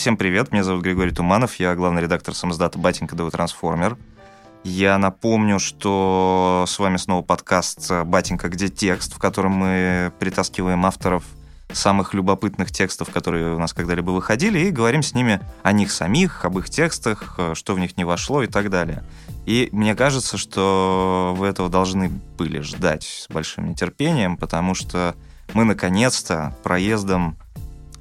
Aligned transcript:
Всем 0.00 0.16
привет, 0.16 0.50
меня 0.50 0.64
зовут 0.64 0.82
Григорий 0.82 1.10
Туманов, 1.10 1.56
я 1.56 1.74
главный 1.74 2.00
редактор 2.00 2.34
самоздата 2.34 2.78
«Батенька 2.78 3.14
ДВ 3.14 3.30
Трансформер». 3.30 3.98
Я 4.64 4.96
напомню, 4.96 5.58
что 5.58 6.64
с 6.66 6.78
вами 6.78 6.96
снова 6.96 7.20
подкаст 7.20 7.92
«Батенька. 8.06 8.48
Где 8.48 8.70
текст?», 8.70 9.12
в 9.12 9.18
котором 9.18 9.52
мы 9.52 10.10
притаскиваем 10.18 10.86
авторов 10.86 11.24
самых 11.70 12.14
любопытных 12.14 12.70
текстов, 12.70 13.10
которые 13.10 13.54
у 13.54 13.58
нас 13.58 13.74
когда-либо 13.74 14.10
выходили, 14.12 14.60
и 14.60 14.70
говорим 14.70 15.02
с 15.02 15.12
ними 15.12 15.38
о 15.62 15.72
них 15.72 15.92
самих, 15.92 16.46
об 16.46 16.58
их 16.58 16.70
текстах, 16.70 17.38
что 17.52 17.74
в 17.74 17.78
них 17.78 17.98
не 17.98 18.04
вошло 18.04 18.42
и 18.42 18.46
так 18.46 18.70
далее. 18.70 19.04
И 19.44 19.68
мне 19.70 19.94
кажется, 19.94 20.38
что 20.38 21.34
вы 21.36 21.46
этого 21.46 21.68
должны 21.68 22.08
были 22.38 22.60
ждать 22.60 23.02
с 23.02 23.28
большим 23.28 23.68
нетерпением, 23.68 24.38
потому 24.38 24.74
что 24.74 25.14
мы 25.52 25.64
наконец-то 25.64 26.56
проездом 26.62 27.36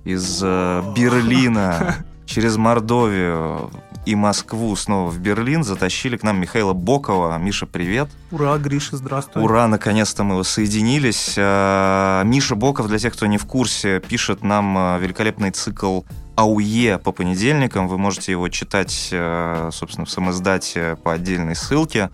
из 0.06 0.42
э, 0.44 0.84
Берлина 0.96 1.96
через 2.26 2.58
Мордовию 2.58 3.72
и 4.06 4.16
Москву 4.16 4.76
снова 4.76 5.10
в 5.10 5.20
Берлин 5.20 5.64
затащили 5.64 6.18
к 6.18 6.24
нам 6.24 6.40
Михаила 6.40 6.74
Бокова. 6.74 7.38
Миша, 7.38 7.66
привет. 7.66 8.10
Ура, 8.32 8.58
Гриша, 8.58 8.98
здравствуй. 8.98 9.44
Ура, 9.44 9.68
наконец-то 9.68 10.24
мы 10.24 10.38
воссоединились. 10.38 11.36
Э, 11.38 12.24
Миша 12.26 12.56
Боков, 12.56 12.88
для 12.88 12.98
тех, 12.98 13.14
кто 13.14 13.26
не 13.26 13.38
в 13.38 13.46
курсе, 13.46 14.00
пишет 14.00 14.44
нам 14.44 14.78
э, 14.78 15.00
великолепный 15.00 15.52
цикл 15.52 16.02
АУЕ 16.36 16.98
по 17.00 17.12
понедельникам. 17.12 17.88
Вы 17.88 17.98
можете 17.98 18.32
его 18.32 18.48
читать, 18.48 19.14
собственно, 19.74 20.06
в 20.06 20.10
самоиздате 20.10 20.96
по 21.04 21.12
отдельной 21.12 21.54
ссылке. 21.54 22.10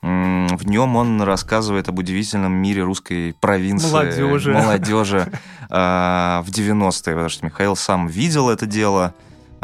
В 0.00 0.66
нем 0.66 0.96
он 0.96 1.22
рассказывает 1.22 1.88
об 1.88 1.98
удивительном 1.98 2.52
мире 2.52 2.82
русской 2.82 3.34
провинции. 3.40 3.90
Молодежи. 3.90 4.52
Молодежи 4.52 5.32
в 5.74 6.50
90-е, 6.50 7.14
потому 7.14 7.28
что 7.28 7.44
Михаил 7.44 7.74
сам 7.74 8.06
видел 8.06 8.48
это 8.48 8.64
дело, 8.66 9.12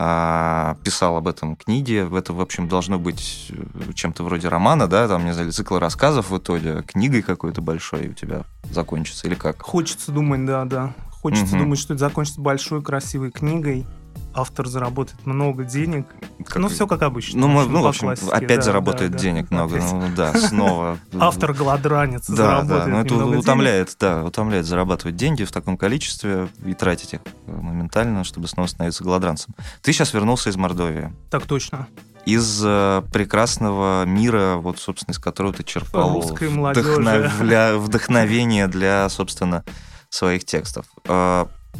а, 0.03 0.77
писал 0.83 1.19
об 1.19 1.29
этом 1.29 1.57
книги. 1.57 2.09
Это, 2.17 2.33
в 2.33 2.41
общем, 2.41 2.69
должно 2.69 2.99
быть 2.99 3.51
э, 3.51 3.93
чем-то 3.93 4.25
вроде 4.25 4.49
романа, 4.49 4.87
да, 4.87 5.07
там, 5.07 5.27
не 5.27 5.35
знаю, 5.35 5.53
цикл 5.53 5.77
рассказов 5.77 6.31
в 6.31 6.39
итоге, 6.39 6.83
книгой 6.85 7.21
какой-то 7.21 7.61
большой 7.61 8.09
у 8.09 8.15
тебя 8.15 8.45
закончится, 8.71 9.27
или 9.27 9.35
как? 9.35 9.61
Хочется 9.61 10.11
думать, 10.11 10.47
да, 10.47 10.65
да. 10.65 10.95
Хочется 11.11 11.55
угу. 11.55 11.65
думать, 11.65 11.79
что 11.79 11.93
это 11.93 12.01
закончится 12.01 12.41
большой 12.41 12.83
красивой 12.83 13.31
книгой 13.31 13.87
автор 14.35 14.67
заработает 14.67 15.25
много 15.27 15.65
денег. 15.65 16.07
Как... 16.45 16.57
Ну, 16.57 16.69
все 16.69 16.87
как 16.87 17.03
обычно. 17.03 17.41
Ну, 17.41 17.49
мы, 17.49 17.67
ну 17.67 17.83
в 17.83 17.87
общем, 17.87 18.09
классике. 18.09 18.31
опять 18.31 18.59
да, 18.59 18.63
заработает 18.63 19.13
да, 19.13 19.19
денег 19.19 19.49
да, 19.49 19.57
много. 19.57 19.77
Опять. 19.77 19.93
Ну, 19.93 20.09
да, 20.17 20.35
снова. 20.35 20.99
Автор 21.19 21.53
голодранец 21.53 22.27
да, 22.29 22.37
заработает 22.37 22.85
да, 22.85 22.91
но 22.91 23.01
это 23.01 23.15
утомляет, 23.39 23.87
денег. 23.89 23.99
да, 24.01 24.25
утомляет 24.25 24.67
зарабатывать 24.67 25.17
деньги 25.17 25.45
в 25.45 25.53
таком 25.53 25.77
количестве 25.77 26.49
и 26.65 26.75
тратить 26.75 27.15
их 27.15 27.21
моментально, 27.47 28.25
чтобы 28.25 28.49
снова 28.49 28.67
становиться 28.67 29.05
голодранцем. 29.05 29.55
Ты 29.83 29.93
сейчас 29.93 30.13
вернулся 30.15 30.51
из 30.51 30.57
Мордовии. 30.57 31.13
Так 31.31 31.47
точно 31.47 31.89
из 32.27 32.63
э, 32.65 33.03
прекрасного 33.13 34.05
мира, 34.05 34.57
вот, 34.57 34.79
собственно, 34.79 35.13
из 35.13 35.19
которого 35.19 35.55
ты 35.55 35.65
черпал 35.65 36.21
вдохновля... 36.21 37.77
вдохновение 37.79 38.67
для, 38.69 39.09
собственно, 39.09 39.65
своих 40.11 40.45
текстов. 40.45 40.87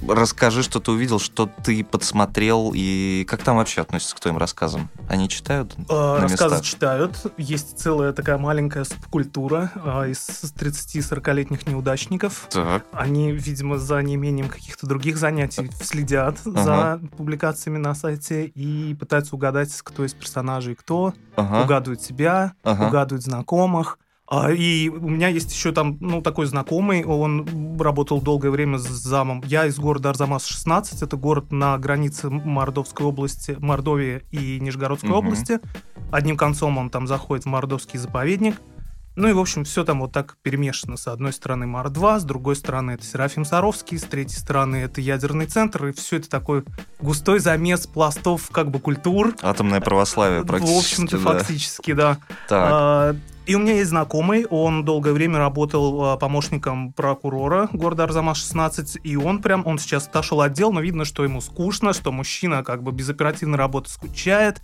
Расскажи, 0.09 0.63
что 0.63 0.81
ты 0.81 0.93
увидел, 0.93 1.19
что 1.19 1.49
ты 1.63 1.85
подсмотрел, 1.85 2.73
и 2.75 3.25
как 3.29 3.43
там 3.43 3.57
вообще 3.57 3.83
относятся 3.83 4.17
к 4.17 4.21
твоим 4.21 4.39
рассказам? 4.39 4.89
Они 5.09 5.29
читают 5.29 5.75
э, 5.89 6.19
Рассказы 6.21 6.57
местах? 6.57 6.63
читают. 6.63 7.33
Есть 7.37 7.79
целая 7.79 8.13
такая 8.13 8.39
маленькая 8.39 8.85
субкультура 8.85 9.71
э, 9.75 10.11
из 10.11 10.27
30-40-летних 10.57 11.67
неудачников. 11.67 12.47
Так. 12.51 12.85
Они, 12.93 13.31
видимо, 13.33 13.79
за 13.79 14.01
неимением 14.03 14.49
каких-то 14.49 14.87
других 14.87 15.19
занятий 15.19 15.71
следят 15.83 16.39
ага. 16.47 16.63
за 16.63 17.01
публикациями 17.17 17.79
на 17.79 17.95
сайте 17.95 18.47
и 18.47 18.95
пытаются 18.95 19.35
угадать, 19.35 19.71
кто 19.83 20.05
из 20.05 20.15
персонажей 20.15 20.75
кто. 20.75 21.13
Ага. 21.37 21.65
Угадывают 21.65 22.01
себя, 22.01 22.55
ага. 22.63 22.89
угадывают 22.89 23.25
знакомых. 23.25 23.99
А, 24.31 24.53
и 24.53 24.89
у 24.89 25.09
меня 25.09 25.27
есть 25.27 25.53
еще 25.53 25.73
там, 25.73 25.97
ну, 25.99 26.23
такой 26.23 26.47
знакомый, 26.47 27.05
он 27.05 27.77
работал 27.81 28.23
долгое 28.23 28.51
время 28.51 28.79
с 28.79 28.87
замом. 28.87 29.43
Я 29.45 29.67
из 29.67 29.77
города 29.77 30.11
Арзамас-16, 30.11 31.05
это 31.05 31.17
город 31.17 31.51
на 31.51 31.77
границе 31.79 32.31
Мордовской 32.31 33.05
области, 33.05 33.57
Мордовии 33.59 34.23
и 34.31 34.61
Нижегородской 34.61 35.11
угу. 35.11 35.19
области. 35.19 35.59
Одним 36.13 36.37
концом 36.37 36.79
он 36.79 36.91
там 36.91 37.09
заходит 37.09 37.45
в 37.45 37.49
Мордовский 37.49 37.99
заповедник. 37.99 38.55
Ну 39.17 39.29
и, 39.29 39.33
в 39.33 39.41
общем, 39.41 39.65
все 39.65 39.83
там 39.83 40.01
вот 40.01 40.13
так 40.13 40.37
перемешано. 40.43 40.97
С 40.97 41.09
одной 41.09 41.33
стороны 41.33 41.67
Мар-2, 41.67 42.21
с 42.21 42.25
другой 42.25 42.55
стороны 42.55 42.93
это 42.93 43.05
Серафим 43.05 43.45
Саровский, 43.45 43.99
с 43.99 44.05
третьей 44.05 44.39
стороны 44.39 44.77
это 44.77 45.01
ядерный 45.01 45.47
центр, 45.47 45.87
и 45.87 45.93
все 45.93 46.19
это 46.19 46.31
такой 46.31 46.63
густой 47.01 47.41
замес 47.41 47.89
пластов 47.89 48.49
как 48.53 48.71
бы 48.71 48.79
культур. 48.79 49.35
Атомное 49.43 49.81
православие 49.81 50.45
практически. 50.45 50.77
В 50.77 50.79
общем-то, 50.79 51.19
да. 51.19 51.39
фактически, 51.39 51.93
да. 51.93 52.19
Так. 52.49 52.71
А, 52.73 53.17
и 53.51 53.55
у 53.57 53.59
меня 53.59 53.75
есть 53.75 53.91
знакомый, 53.91 54.47
он 54.47 54.85
долгое 54.85 55.13
время 55.13 55.39
работал 55.39 56.05
а, 56.05 56.17
помощником 56.17 56.93
прокурора 56.93 57.69
города 57.73 58.05
Арзамас-16, 58.05 59.01
и 59.03 59.17
он 59.17 59.43
прям, 59.43 59.67
он 59.67 59.81
сейчас 59.81 60.07
отошел 60.07 60.41
отдел, 60.41 60.71
но 60.71 60.81
видно, 60.81 61.05
что 61.05 61.25
ему 61.25 61.41
скучно, 61.41 61.93
что 61.93 62.13
мужчина 62.13 62.63
как 62.63 62.85
бы 62.85 62.93
без 62.93 63.09
оперативной 63.09 63.59
работы 63.59 63.91
скучает, 63.91 64.63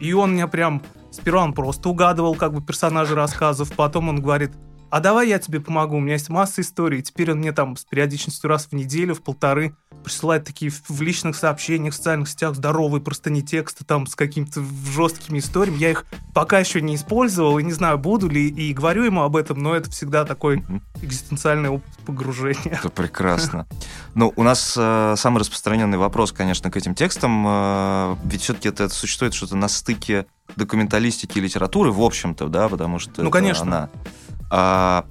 и 0.00 0.12
он 0.12 0.34
меня 0.34 0.48
прям, 0.48 0.82
сперва 1.12 1.44
он 1.44 1.54
просто 1.54 1.88
угадывал 1.88 2.34
как 2.34 2.52
бы 2.52 2.60
персонажи 2.60 3.14
рассказов, 3.14 3.72
потом 3.72 4.10
он 4.10 4.20
говорит, 4.20 4.52
а 4.90 5.00
давай 5.00 5.28
я 5.28 5.38
тебе 5.38 5.60
помогу, 5.60 5.96
у 5.96 6.00
меня 6.00 6.14
есть 6.14 6.28
масса 6.28 6.60
историй. 6.60 7.02
Теперь 7.02 7.32
он 7.32 7.38
мне 7.38 7.52
там 7.52 7.76
с 7.76 7.84
периодичностью 7.84 8.48
раз 8.48 8.66
в 8.66 8.72
неделю, 8.72 9.14
в 9.14 9.22
полторы 9.22 9.74
присылает 10.04 10.44
такие 10.44 10.70
в 10.70 11.02
личных 11.02 11.34
сообщениях, 11.34 11.92
в 11.92 11.96
социальных 11.96 12.28
сетях 12.28 12.54
здоровые 12.54 13.02
просто 13.02 13.28
не 13.30 13.42
тексты 13.42 13.84
там 13.84 14.06
с 14.06 14.14
какими-то 14.14 14.62
жесткими 14.92 15.40
историями. 15.40 15.78
Я 15.78 15.90
их 15.90 16.04
пока 16.32 16.60
еще 16.60 16.80
не 16.80 16.94
использовал 16.94 17.58
и 17.58 17.64
не 17.64 17.72
знаю, 17.72 17.98
буду 17.98 18.28
ли, 18.28 18.48
и 18.48 18.72
говорю 18.72 19.02
ему 19.02 19.22
об 19.22 19.34
этом, 19.34 19.58
но 19.58 19.74
это 19.74 19.90
всегда 19.90 20.24
такой 20.24 20.64
экзистенциальный 21.02 21.70
опыт 21.70 21.90
погружения. 22.04 22.78
Это 22.78 22.88
прекрасно. 22.90 23.66
Ну, 24.14 24.32
у 24.36 24.42
нас 24.42 24.76
э, 24.78 25.14
самый 25.16 25.38
распространенный 25.38 25.98
вопрос, 25.98 26.32
конечно, 26.32 26.70
к 26.70 26.76
этим 26.76 26.94
текстам, 26.94 27.44
э, 27.46 28.16
ведь 28.24 28.42
все-таки 28.42 28.68
это, 28.68 28.84
это 28.84 28.94
существует 28.94 29.34
что-то 29.34 29.56
на 29.56 29.68
стыке 29.68 30.26
документалистики 30.54 31.38
и 31.38 31.40
литературы, 31.40 31.90
в 31.90 32.00
общем-то, 32.00 32.48
да, 32.48 32.68
потому 32.68 32.98
что 32.98 33.22
ну, 33.22 33.30
конечно. 33.30 33.62
она 33.62 33.90
а 34.50 35.06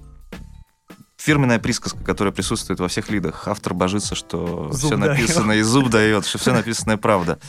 фирменная 1.17 1.59
присказка, 1.59 2.03
которая 2.03 2.33
присутствует 2.33 2.79
во 2.79 2.87
всех 2.87 3.09
лидах. 3.09 3.47
Автор 3.47 3.73
божится, 3.73 4.15
что 4.15 4.71
зуб 4.71 4.91
все 4.91 4.97
написано 4.97 5.53
и 5.53 5.61
зуб 5.61 5.89
дает, 5.89 6.25
что 6.25 6.37
все 6.37 6.53
написано 6.53 6.97
правда. 6.97 7.39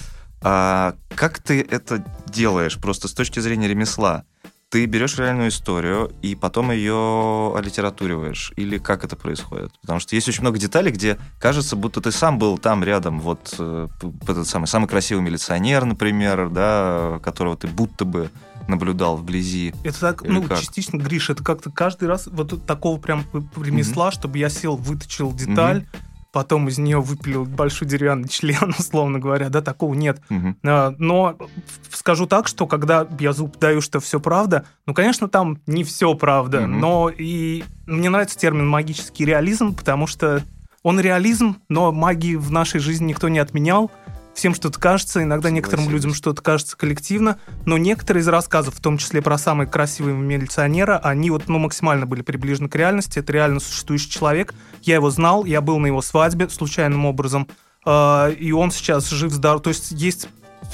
А 0.43 0.95
как 1.15 1.39
ты 1.39 1.61
это 1.61 2.05
делаешь 2.29 2.79
просто 2.79 3.09
с 3.09 3.13
точки 3.13 3.41
зрения 3.41 3.69
ремесла? 3.69 4.25
Ты 4.69 4.87
берешь 4.87 5.17
реальную 5.17 5.51
историю 5.51 6.11
и 6.23 6.35
потом 6.35 6.73
ее 6.73 7.55
олитературиваешь? 7.57 8.53
Или 8.57 8.79
как 8.79 9.05
это 9.05 9.15
происходит? 9.15 9.71
Потому 9.81 10.01
что 10.01 10.17
есть 10.17 10.29
очень 10.29 10.41
много 10.41 10.59
деталей, 10.59 10.91
где 10.91 11.19
кажется, 11.39 11.77
будто 11.77 12.01
ты 12.01 12.11
сам 12.11 12.39
был 12.39 12.59
там 12.59 12.83
рядом. 12.83 13.21
Вот 13.21 13.55
э, 13.59 13.89
этот 14.23 14.49
самый, 14.49 14.67
самый 14.67 14.89
красивый 14.89 15.23
милиционер, 15.23 15.85
например, 15.85 16.49
да, 16.51 17.21
которого 17.23 17.57
ты 17.57 17.69
будто 17.69 18.05
бы 18.05 18.31
наблюдал 18.67 19.17
вблизи? 19.17 19.73
Это 19.85 20.01
так, 20.01 20.23
ну, 20.23 20.43
как? 20.43 20.59
частично, 20.59 20.99
Гриш, 20.99 21.31
это 21.31 21.45
как-то 21.45 21.71
каждый 21.71 22.09
раз 22.09 22.27
вот 22.27 22.67
такого 22.67 22.99
прям 22.99 23.25
ремесла, 23.57 24.09
mm-hmm. 24.09 24.15
чтобы 24.15 24.39
я 24.39 24.49
сел, 24.49 24.77
выточил 24.77 25.33
деталь, 25.33 25.79
mm-hmm 25.79 26.06
потом 26.37 26.69
из 26.69 26.77
нее 26.77 27.01
выпилил 27.01 27.47
большой 27.47 27.89
деревянный 27.89 28.29
член, 28.29 28.75
условно 28.79 29.19
говоря, 29.19 29.49
да, 29.49 29.63
такого 29.63 29.95
нет. 29.95 30.21
Угу. 30.29 30.57
Но 30.63 31.39
скажу 31.91 32.27
так, 32.27 32.47
что 32.47 32.67
когда 32.67 33.09
я 33.19 33.33
зуб 33.33 33.59
даю, 33.59 33.81
что 33.81 34.01
все 34.01 34.21
правда, 34.21 34.67
ну, 34.85 34.93
конечно, 34.93 35.31
там 35.31 35.63
не 35.67 35.83
все 35.83 36.13
правда, 36.13 36.59
угу. 36.59 36.67
но 36.67 37.09
и 37.09 37.65
мне 37.87 38.11
нравится 38.11 38.39
термин 38.39 38.69
магический 38.69 39.25
реализм, 39.25 39.75
потому 39.75 40.07
что 40.07 40.43
он 40.83 41.01
реализм, 41.01 41.57
но 41.71 41.91
магии 41.91 42.37
в 42.37 42.51
нашей 42.51 42.81
жизни 42.81 43.07
никто 43.07 43.31
не 43.31 43.39
отменял 43.39 43.91
всем 44.37 44.55
что-то 44.55 44.79
кажется, 44.79 45.23
иногда 45.23 45.51
некоторым 45.51 45.89
людям 45.89 46.15
что-то 46.15 46.43
кажется 46.43 46.77
коллективно, 46.77 47.39
но 47.65 47.79
некоторые 47.79 48.21
из 48.21 48.29
рассказов, 48.29 48.75
в 48.75 48.81
том 48.81 48.99
числе 48.99 49.23
про 49.23 49.39
самые 49.39 49.67
красивые 49.67 50.15
милиционера, 50.15 50.99
они 50.99 51.31
вот 51.31 51.49
ну, 51.49 51.59
максимально 51.59 52.07
были 52.07 52.21
приближены 52.21 52.69
к 52.69 52.75
реальности. 52.77 53.19
Это 53.19 53.33
реально 53.33 53.61
существующий 53.61 54.11
человек. 54.11 54.55
Я 54.83 54.97
его 54.97 55.11
знал, 55.11 55.47
я 55.47 55.63
был 55.63 55.79
на 55.79 55.87
его 55.87 56.03
свадьбе 56.03 56.51
случайным 56.51 57.07
образом, 57.07 57.49
э, 57.87 58.33
и 58.39 58.53
он 58.53 58.71
сейчас 58.71 59.09
жив-здоров. 59.09 59.63
То 59.63 59.71
есть 59.71 59.91
есть 59.93 60.29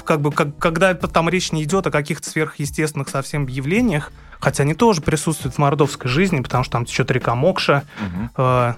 как 0.04 0.20
бы, 0.20 0.32
как, 0.32 0.58
когда 0.58 0.94
там 0.94 1.28
речь 1.28 1.52
не 1.52 1.62
идет 1.62 1.86
о 1.86 1.92
каких-то 1.92 2.28
сверхъестественных 2.28 3.08
совсем 3.08 3.46
явлениях, 3.46 4.10
хотя 4.40 4.64
они 4.64 4.74
тоже 4.74 5.02
присутствуют 5.02 5.54
в 5.54 5.58
мордовской 5.58 6.10
жизни, 6.10 6.40
потому 6.40 6.64
что 6.64 6.72
там 6.72 6.84
течет 6.84 7.10
река 7.12 7.36
Мокша, 7.36 7.84
угу. 8.00 8.30
э, 8.36 8.74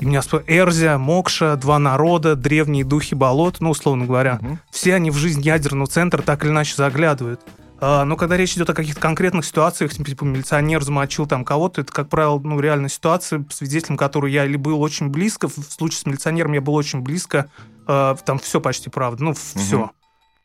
и 0.00 0.06
меня 0.06 0.22
Эрзия, 0.46 0.98
Мокша, 0.98 1.56
два 1.56 1.78
народа, 1.78 2.36
древние 2.36 2.84
духи 2.84 3.14
болот, 3.14 3.60
ну, 3.60 3.70
условно 3.70 4.06
говоря. 4.06 4.38
Угу. 4.40 4.58
Все 4.70 4.94
они 4.94 5.10
в 5.10 5.16
жизнь 5.16 5.40
ядерного 5.40 5.86
центра 5.86 6.20
так 6.22 6.44
или 6.44 6.50
иначе 6.50 6.74
заглядывают. 6.76 7.40
А, 7.80 8.04
но 8.04 8.16
когда 8.16 8.36
речь 8.36 8.54
идет 8.54 8.70
о 8.70 8.74
каких-то 8.74 9.00
конкретных 9.00 9.44
ситуациях, 9.44 9.92
типа 9.92 10.24
милиционер 10.24 10.82
замочил 10.82 11.26
там 11.26 11.44
кого-то, 11.44 11.82
это, 11.82 11.92
как 11.92 12.08
правило, 12.08 12.38
ну, 12.38 12.58
реальная 12.58 12.88
ситуация, 12.88 13.44
свидетелем 13.50 13.96
которой 13.96 14.32
я 14.32 14.44
или 14.44 14.56
был 14.56 14.80
очень 14.80 15.08
близко, 15.08 15.48
в 15.48 15.54
случае 15.54 15.98
с 15.98 16.06
милиционером 16.06 16.52
я 16.52 16.60
был 16.60 16.74
очень 16.74 17.00
близко, 17.00 17.50
а, 17.86 18.14
там 18.16 18.38
все 18.38 18.60
почти 18.60 18.90
правда, 18.90 19.24
ну, 19.24 19.34
все. 19.34 19.80
Угу. 19.80 19.90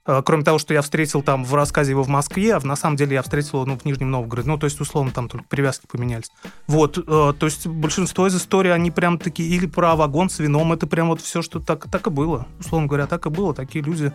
Э, 0.09 0.23
кроме 0.25 0.43
того, 0.43 0.57
что 0.57 0.73
я 0.73 0.81
встретил 0.81 1.21
там 1.21 1.45
в 1.45 1.53
рассказе 1.53 1.91
его 1.91 2.01
в 2.01 2.07
Москве, 2.07 2.55
а 2.55 2.65
на 2.65 2.75
самом 2.75 2.95
деле 2.95 3.13
я 3.13 3.21
встретил 3.21 3.59
его 3.59 3.65
ну, 3.65 3.77
в 3.77 3.85
Нижнем 3.85 4.09
Новгороде. 4.09 4.49
Ну, 4.49 4.57
то 4.57 4.65
есть, 4.65 4.81
условно, 4.81 5.11
там 5.11 5.29
только 5.29 5.45
привязки 5.47 5.85
поменялись. 5.85 6.31
Вот, 6.65 6.97
э, 6.97 7.01
то 7.01 7.45
есть 7.45 7.67
большинство 7.67 8.25
из 8.25 8.35
историй, 8.35 8.73
они 8.73 8.89
прям 8.89 9.19
такие, 9.19 9.47
или 9.49 9.67
про 9.67 9.95
вагон 9.95 10.31
с 10.31 10.39
вином, 10.39 10.73
это 10.73 10.87
прям 10.87 11.09
вот 11.09 11.21
все, 11.21 11.43
что 11.43 11.59
так, 11.59 11.87
так 11.91 12.07
и 12.07 12.09
было. 12.09 12.47
Условно 12.59 12.87
говоря, 12.87 13.05
так 13.05 13.27
и 13.27 13.29
было. 13.29 13.53
Такие 13.53 13.83
люди 13.85 14.11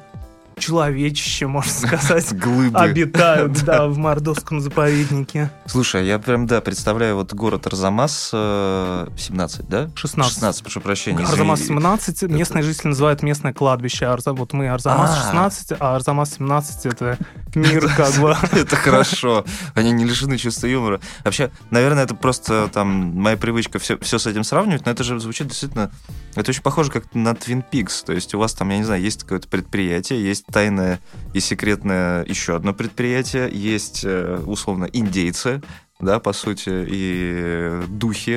человечище, 0.58 1.46
можно 1.46 1.70
сказать, 1.70 2.32
Глыбы. 2.38 2.78
обитают 2.78 3.64
да, 3.64 3.86
в 3.86 3.98
Мордовском 3.98 4.60
заповеднике. 4.60 5.50
Слушай, 5.66 6.06
я 6.06 6.18
прям, 6.18 6.46
да, 6.46 6.60
представляю 6.60 7.16
вот 7.16 7.32
город 7.32 7.66
Арзамас, 7.66 8.28
17, 8.30 9.60
э, 9.60 9.62
да? 9.68 9.90
16. 9.94 10.34
16, 10.34 10.62
прошу 10.62 10.80
прощения. 10.80 11.24
Арзамас 11.24 11.60
17, 11.62 12.22
местные 12.24 12.62
жители 12.62 12.88
называют 12.88 13.22
местное 13.22 13.52
кладбище. 13.52 14.14
Вот 14.26 14.52
мы 14.52 14.68
Арзамас 14.68 15.24
16, 15.24 15.72
а, 15.72 15.76
а 15.80 15.96
Арзамас 15.96 16.34
17 16.34 16.86
это 16.86 17.18
мир 17.54 17.88
как 17.96 18.14
бы. 18.14 18.36
Это 18.52 18.76
хорошо. 18.76 19.44
Они 19.74 19.92
не 19.92 20.04
лишены 20.04 20.38
чувства 20.38 20.66
юмора. 20.66 21.00
Вообще, 21.24 21.50
наверное, 21.70 22.04
это 22.04 22.14
просто 22.14 22.68
там 22.72 22.88
моя 23.14 23.36
привычка 23.36 23.78
все, 23.78 23.98
все 23.98 24.18
с 24.18 24.26
этим 24.26 24.44
сравнивать, 24.44 24.84
но 24.86 24.92
это 24.92 25.04
же 25.04 25.18
звучит 25.18 25.48
действительно... 25.48 25.90
Это 26.34 26.50
очень 26.50 26.62
похоже 26.62 26.90
как 26.90 27.14
на 27.14 27.30
Twin 27.30 27.64
Peaks. 27.70 28.04
То 28.04 28.12
есть 28.12 28.34
у 28.34 28.38
вас 28.38 28.54
там, 28.54 28.70
я 28.70 28.78
не 28.78 28.84
знаю, 28.84 29.02
есть 29.02 29.22
какое-то 29.22 29.48
предприятие, 29.48 30.22
есть 30.22 30.44
есть 30.44 30.52
тайное 30.52 31.00
и 31.32 31.41
секретное 31.41 32.25
еще 32.25 32.56
одно 32.56 32.73
предприятие, 32.73 33.50
есть, 33.52 34.02
э, 34.05 34.43
условно, 34.46 34.88
индейцы, 34.93 35.62
да, 36.00 36.19
по 36.19 36.32
сути, 36.32 36.70
и 36.70 37.82
духи 37.88 38.32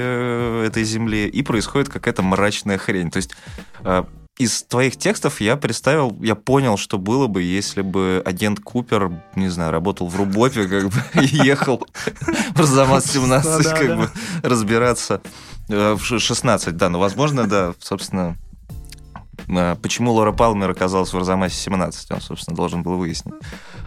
этой 0.66 0.84
земли, 0.84 1.28
и 1.28 1.44
происходит 1.44 1.90
какая-то 1.90 2.22
мрачная 2.22 2.78
хрень. 2.78 3.12
То 3.12 3.18
есть 3.18 3.32
э, 3.84 4.04
из 4.38 4.64
твоих 4.64 4.98
текстов 4.98 5.42
я 5.42 5.58
представил, 5.58 6.16
я 6.22 6.36
понял, 6.36 6.78
что 6.78 6.98
было 6.98 7.28
бы, 7.28 7.42
если 7.42 7.82
бы 7.82 8.22
агент 8.26 8.60
Купер, 8.60 9.12
не 9.36 9.50
знаю, 9.50 9.72
работал 9.72 10.08
в 10.08 10.16
Рубопе, 10.16 10.68
как 10.68 10.90
бы, 10.90 11.04
и 11.22 11.26
ехал 11.46 11.86
в 12.56 12.60
Арзамас-17, 12.60 13.64
как 13.88 13.98
бы, 13.98 14.10
разбираться 14.44 15.22
э, 15.70 15.94
в 15.94 16.04
16, 16.04 16.78
да, 16.78 16.90
ну, 16.90 17.00
возможно, 17.00 17.48
да, 17.48 17.74
собственно, 17.80 18.38
Э, 18.47 18.47
почему 19.48 20.12
Лора 20.12 20.32
Палмер 20.32 20.70
оказалась 20.70 21.14
в 21.14 21.18
Арзамасе 21.18 21.56
17, 21.56 22.12
он, 22.12 22.22
собственно, 22.22 22.56
должен 22.56 22.84
был 22.84 22.98
выяснить. 22.98 23.36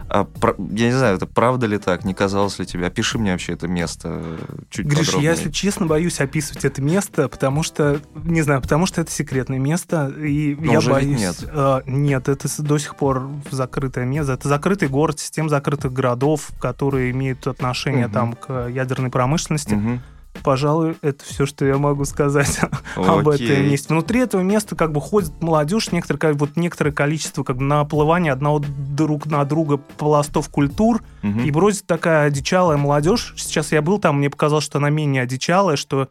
А, 0.09 0.27
я 0.57 0.87
не 0.87 0.91
знаю, 0.91 1.15
это 1.15 1.25
правда 1.25 1.67
ли 1.67 1.77
так, 1.77 2.03
не 2.03 2.13
казалось 2.13 2.59
ли 2.59 2.65
тебе? 2.65 2.87
Опиши 2.87 3.17
мне 3.17 3.31
вообще 3.31 3.53
это 3.53 3.67
место 3.67 4.21
э, 4.21 4.37
чуть 4.69 4.87
Гриш, 4.87 5.05
подробнее. 5.05 5.25
я, 5.25 5.31
если 5.31 5.51
честно, 5.51 5.85
боюсь 5.85 6.19
описывать 6.19 6.65
это 6.65 6.81
место, 6.81 7.29
потому 7.29 7.63
что, 7.63 8.01
не 8.15 8.41
знаю, 8.41 8.61
потому 8.61 8.85
что 8.85 9.01
это 9.01 9.11
секретное 9.11 9.59
место, 9.59 10.07
и 10.09 10.55
Но 10.59 10.73
я 10.73 10.77
уже 10.79 10.91
боюсь... 10.91 11.19
нет. 11.19 11.35
Э, 11.47 11.81
нет, 11.85 12.27
это 12.27 12.49
до 12.61 12.77
сих 12.77 12.95
пор 12.97 13.29
закрытое 13.51 14.05
место. 14.05 14.33
Это 14.33 14.49
закрытый 14.49 14.89
город, 14.89 15.19
система 15.19 15.47
закрытых 15.47 15.93
городов, 15.93 16.49
которые 16.59 17.11
имеют 17.11 17.47
отношение 17.47 18.07
угу. 18.07 18.13
там 18.13 18.33
к 18.33 18.67
ядерной 18.67 19.11
промышленности. 19.11 19.75
Угу 19.75 19.99
пожалуй, 20.43 20.97
это 21.01 21.23
все, 21.23 21.45
что 21.45 21.65
я 21.65 21.77
могу 21.77 22.05
сказать 22.05 22.59
об 22.95 23.27
этом 23.27 23.69
месте. 23.69 23.87
Внутри 23.89 24.21
этого 24.21 24.41
места 24.41 24.75
как 24.75 24.91
бы 24.91 25.01
ходит 25.01 25.41
молодежь, 25.41 25.91
некоторое, 25.91 26.33
вот 26.33 26.55
некоторое 26.55 26.91
количество 26.91 27.43
как 27.43 27.57
бы 27.57 27.63
наплывания 27.63 28.31
одного 28.31 28.59
друг 28.59 29.25
на 29.25 29.43
друга 29.45 29.77
пластов 29.77 30.49
культур, 30.49 31.03
угу. 31.23 31.39
и 31.39 31.51
бродит 31.51 31.85
такая 31.85 32.27
одичалая 32.27 32.77
молодежь. 32.77 33.33
Сейчас 33.37 33.71
я 33.71 33.81
был 33.81 33.99
там, 33.99 34.17
мне 34.17 34.29
показалось, 34.29 34.65
что 34.65 34.77
она 34.77 34.89
менее 34.89 35.23
одичалая, 35.23 35.75
что 35.75 36.09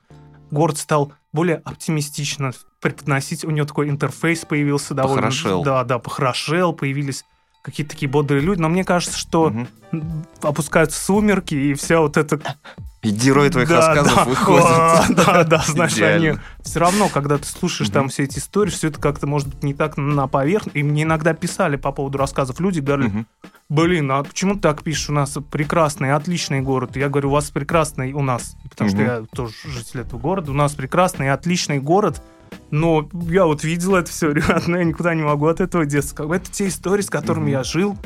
город 0.51 0.79
стал 0.79 1.13
более 1.33 1.57
оптимистично 1.57 2.53
преподносить. 2.81 3.45
У 3.45 3.51
него 3.51 3.67
такой 3.67 3.89
интерфейс 3.89 4.45
появился 4.45 4.95
довольно... 4.95 5.17
Похорошел. 5.17 5.63
Да, 5.63 5.85
да, 5.85 5.99
похорошел, 5.99 6.73
появились 6.73 7.25
какие-то 7.63 7.93
такие 7.93 8.11
бодрые 8.11 8.43
люди. 8.43 8.61
Но 8.61 8.69
мне 8.69 8.85
кажется, 8.85 9.19
что 9.19 9.45
угу. 9.45 9.67
опускаются 10.43 11.03
сумерки, 11.03 11.55
и 11.55 11.75
вся 11.75 12.01
вот 12.01 12.17
эта 12.17 12.41
и 13.03 13.11
герои 13.11 13.49
твоих 13.49 13.69
да, 13.69 13.77
рассказов 13.77 14.15
да, 14.15 14.25
выходят. 14.25 14.67
Да, 15.27 15.45
да, 15.45 15.65
знаешь, 15.67 15.99
они 15.99 16.35
все 16.63 16.81
равно, 16.81 17.09
когда 17.09 17.39
ты 17.39 17.47
слушаешь 17.47 17.91
там 17.91 18.09
все 18.09 18.25
эти 18.25 18.39
истории, 18.39 18.71
все 18.71 18.89
это 18.89 19.01
как-то 19.01 19.27
может 19.27 19.49
быть 19.49 19.63
не 19.63 19.75
так 19.75 19.97
на 19.97 20.27
поверхности. 20.27 20.79
И 20.79 20.83
мне 20.83 21.05
иногда 21.05 21.33
писали 21.33 21.77
по 21.77 21.93
поводу 21.93 22.19
рассказов 22.19 22.61
люди, 22.61 22.81
говорили, 22.81 23.27
блин, 23.69 24.11
а 24.11 24.23
почему 24.23 24.55
ты 24.55 24.61
так 24.61 24.83
пишешь? 24.83 25.09
У 25.09 25.13
нас 25.13 25.37
прекрасный, 25.51 26.13
отличный 26.13 26.61
город. 26.61 26.97
Я 26.97 27.09
говорю, 27.09 27.31
у 27.31 27.33
вас 27.33 27.51
прекрасный 27.51 28.13
у 28.13 28.23
нас, 28.23 28.57
потому 28.69 28.91
что 28.91 29.01
я 29.01 29.25
тоже 29.35 29.55
житель 29.65 30.01
этого 30.01 30.21
города. 30.21 30.51
У 30.51 30.55
нас 30.55 30.75
прекрасный, 30.75 31.31
отличный 31.31 31.79
город. 31.79 32.23
Но 32.71 33.09
я 33.29 33.47
вот 33.47 33.65
видел 33.65 33.95
это 33.95 34.11
все, 34.11 34.31
ребят, 34.33 34.67
но 34.69 34.77
я 34.77 34.85
никуда 34.85 35.15
не 35.15 35.23
могу 35.23 35.47
от 35.47 35.61
этого 35.61 35.87
деться. 35.87 36.15
Это 36.19 36.51
те 36.51 36.69
истории, 36.69 37.03
с 37.03 37.11
которыми 37.11 37.51
я 37.51 37.63
жил, 37.63 37.97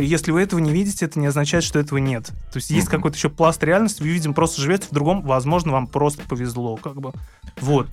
если 0.00 0.30
вы 0.30 0.42
этого 0.42 0.60
не 0.60 0.72
видите, 0.72 1.04
это 1.06 1.18
не 1.18 1.26
означает, 1.26 1.64
что 1.64 1.78
этого 1.78 1.98
нет. 1.98 2.26
То 2.52 2.56
есть 2.56 2.70
есть 2.70 2.88
какой-то 2.88 3.16
еще 3.16 3.28
пласт 3.30 3.62
реальности, 3.62 4.02
вы 4.02 4.08
видим, 4.08 4.34
просто 4.34 4.60
живете 4.60 4.86
в 4.90 4.94
другом, 4.94 5.22
возможно, 5.22 5.72
вам 5.72 5.86
просто 5.86 6.22
повезло, 6.22 6.76
как 6.76 7.00
бы. 7.00 7.12
Вот. 7.60 7.88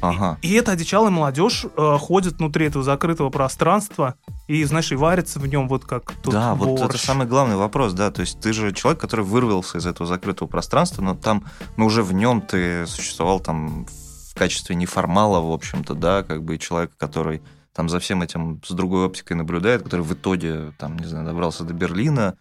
Ага. 0.00 0.38
И, 0.42 0.48
и 0.48 0.52
эта 0.54 0.72
одичалая 0.72 1.10
молодежь 1.10 1.64
э, 1.76 1.96
ходит 1.98 2.38
внутри 2.38 2.66
этого 2.66 2.84
закрытого 2.84 3.30
пространства 3.30 4.14
и, 4.46 4.62
знаешь, 4.64 4.92
и 4.92 4.96
варится 4.96 5.38
в 5.38 5.46
нем 5.46 5.68
вот 5.68 5.84
как 5.84 6.12
тут 6.22 6.32
Да, 6.32 6.54
борщ. 6.54 6.80
вот 6.80 6.90
это 6.90 6.98
самый 6.98 7.26
главный 7.26 7.56
вопрос, 7.56 7.94
да. 7.94 8.10
То 8.10 8.20
есть 8.20 8.40
ты 8.40 8.52
же 8.52 8.72
человек, 8.72 9.00
который 9.00 9.24
вырвался 9.24 9.78
из 9.78 9.86
этого 9.86 10.06
закрытого 10.06 10.48
пространства, 10.48 11.02
но 11.02 11.14
там, 11.14 11.44
ну 11.76 11.86
уже 11.86 12.02
в 12.02 12.12
нем 12.12 12.40
ты 12.40 12.86
существовал 12.86 13.40
там 13.40 13.86
в 13.86 14.34
качестве 14.38 14.76
неформала, 14.76 15.40
в 15.40 15.50
общем-то, 15.50 15.94
да, 15.94 16.22
как 16.22 16.44
бы 16.44 16.58
человека, 16.58 16.92
который 16.96 17.42
там 17.78 17.88
за 17.88 18.00
всем 18.00 18.22
этим 18.22 18.60
с 18.66 18.72
другой 18.72 19.06
оптикой 19.06 19.36
наблюдает, 19.36 19.84
который 19.84 20.00
в 20.00 20.12
итоге, 20.12 20.72
там, 20.78 20.98
не 20.98 21.06
знаю, 21.06 21.24
добрался 21.24 21.62
до 21.62 21.74
Берлина, 21.74 22.34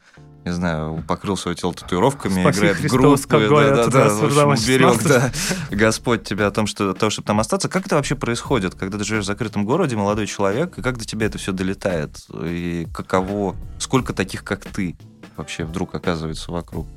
не 0.43 0.51
знаю, 0.51 1.03
покрыл 1.07 1.37
свое 1.37 1.55
тело 1.55 1.75
татуировками, 1.75 2.41
Спаси 2.41 2.57
играет 2.57 2.77
Христос, 2.77 3.21
в 3.21 3.27
как 3.27 3.47
говорят, 3.47 3.75
да, 3.75 3.85
да, 3.85 4.09
да, 4.09 4.15
в 4.15 4.23
общем, 4.23 4.47
уберег, 4.49 5.03
да, 5.03 5.31
Господь 5.69 6.23
тебя 6.23 6.47
о 6.47 6.51
том, 6.51 6.65
что, 6.65 6.89
о 6.89 6.93
том, 6.95 7.11
чтобы 7.11 7.27
там 7.27 7.39
остаться. 7.39 7.69
Как 7.69 7.85
это 7.85 7.97
вообще 7.97 8.15
происходит, 8.15 8.73
когда 8.73 8.97
ты 8.97 9.03
живешь 9.03 9.25
в 9.25 9.27
закрытом 9.27 9.63
городе, 9.63 9.95
молодой 9.95 10.25
человек, 10.25 10.79
и 10.79 10.81
как 10.81 10.97
до 10.97 11.05
тебя 11.05 11.27
это 11.27 11.37
все 11.37 11.51
долетает? 11.51 12.17
И 12.43 12.87
каково, 12.91 13.55
сколько 13.77 14.13
таких, 14.13 14.43
как 14.43 14.65
ты, 14.65 14.95
вообще 15.35 15.65
вдруг 15.65 15.93
оказывается 15.93 16.51
вокруг? 16.51 16.87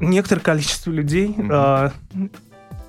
Некоторое 0.00 0.40
количество 0.40 0.90
людей, 0.90 1.34
mm-hmm. 1.36 1.48
а, 1.52 1.92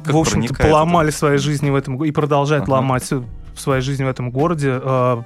в 0.06 0.15
общем-то, 0.15 0.54
поломали 0.54 1.09
это? 1.09 1.18
свои 1.18 1.38
жизни 1.39 1.69
в 1.69 1.75
этом 1.75 2.01
и 2.06 2.12
продолжают 2.12 2.63
ага. 2.63 2.71
ломать 2.71 3.12
в 3.12 3.25
своей 3.59 3.81
жизни 3.81 4.04
в 4.04 4.07
этом 4.07 4.31
городе. 4.31 4.80
А, 4.81 5.24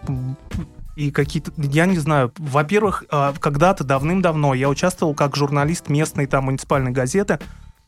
и 0.96 1.12
какие-то, 1.12 1.52
я 1.58 1.86
не 1.86 1.98
знаю, 1.98 2.32
во-первых, 2.38 3.06
а, 3.10 3.34
когда-то 3.40 3.84
давным-давно 3.84 4.54
я 4.54 4.70
участвовал 4.70 5.14
как 5.14 5.36
журналист 5.36 5.90
местной 5.90 6.26
там 6.26 6.46
муниципальной 6.46 6.92
газеты 6.92 7.40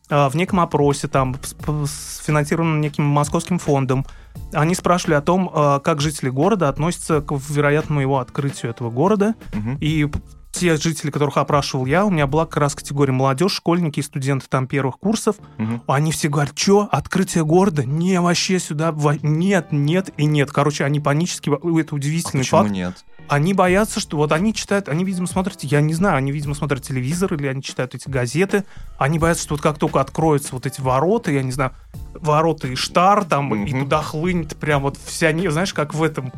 а, 0.09 0.29
в 0.29 0.35
неком 0.35 0.59
опросе, 0.59 1.07
там, 1.07 1.35
финансированном 1.35 2.81
неким 2.81 3.03
московским 3.03 3.59
фондом. 3.59 4.05
Они 4.51 4.73
спрашивали 4.73 5.15
о 5.15 5.21
том, 5.21 5.47
как 5.83 6.01
жители 6.01 6.29
города 6.29 6.67
относятся 6.67 7.21
к 7.21 7.31
вероятному 7.31 8.01
его 8.01 8.19
открытию 8.19 8.71
этого 8.71 8.89
города. 8.89 9.35
Угу. 9.53 9.77
И 9.79 10.09
те 10.53 10.77
жители, 10.77 11.10
которых 11.12 11.38
опрашивал 11.38 11.86
я, 11.86 12.05
у 12.05 12.12
меня 12.12 12.27
была 12.27 12.45
как 12.45 12.57
раз 12.57 12.75
категория 12.75 13.12
молодежь, 13.12 13.53
школьники 13.53 14.00
и 14.00 14.03
студенты 14.03 14.45
там 14.48 14.67
первых 14.67 15.00
курсов. 15.00 15.36
Угу. 15.57 15.81
Они 15.88 16.12
все 16.12 16.29
говорят, 16.29 16.57
что, 16.57 16.88
открытие 16.91 17.43
города? 17.43 17.83
Не, 17.83 18.22
вообще 18.22 18.60
сюда, 18.60 18.95
нет, 19.24 19.72
нет 19.72 20.12
и 20.15 20.25
нет. 20.25 20.51
Короче, 20.51 20.86
они 20.86 21.00
панически, 21.00 21.50
это 21.50 21.95
удивительный 21.95 22.41
а 22.41 22.43
почему 22.43 22.62
факт. 22.62 22.72
нет? 22.72 23.05
Они 23.27 23.53
боятся, 23.53 24.00
что 24.00 24.17
вот 24.17 24.31
они 24.31 24.53
читают, 24.53 24.89
они, 24.89 25.03
видимо, 25.05 25.27
смотрят, 25.27 25.63
я 25.63 25.81
не 25.81 25.93
знаю, 25.93 26.17
они, 26.17 26.31
видимо, 26.31 26.53
смотрят 26.53 26.83
телевизор 26.83 27.33
или 27.33 27.48
они 27.48 27.63
читают 27.63 27.95
эти 27.95 28.10
газеты. 28.10 28.65
Они 28.98 29.17
боятся, 29.17 29.43
что 29.43 29.55
вот 29.55 29.62
как 29.62 29.79
только 29.79 30.01
откроются 30.01 30.53
вот 30.53 30.65
эти 30.65 30.81
ворота, 30.81 31.31
я 31.31 31.41
не 31.41 31.51
знаю, 31.51 31.72
ворота 32.13 32.67
и 32.67 32.75
штар 32.75 33.24
там, 33.24 33.51
угу. 33.51 33.63
и 33.63 33.72
туда 33.72 34.01
хлынет 34.01 34.55
прям 34.57 34.83
вот 34.83 34.98
вся, 35.03 35.31
не, 35.31 35.50
знаешь, 35.50 35.74
как 35.74 35.93
в 35.93 36.03
этом 36.03 36.31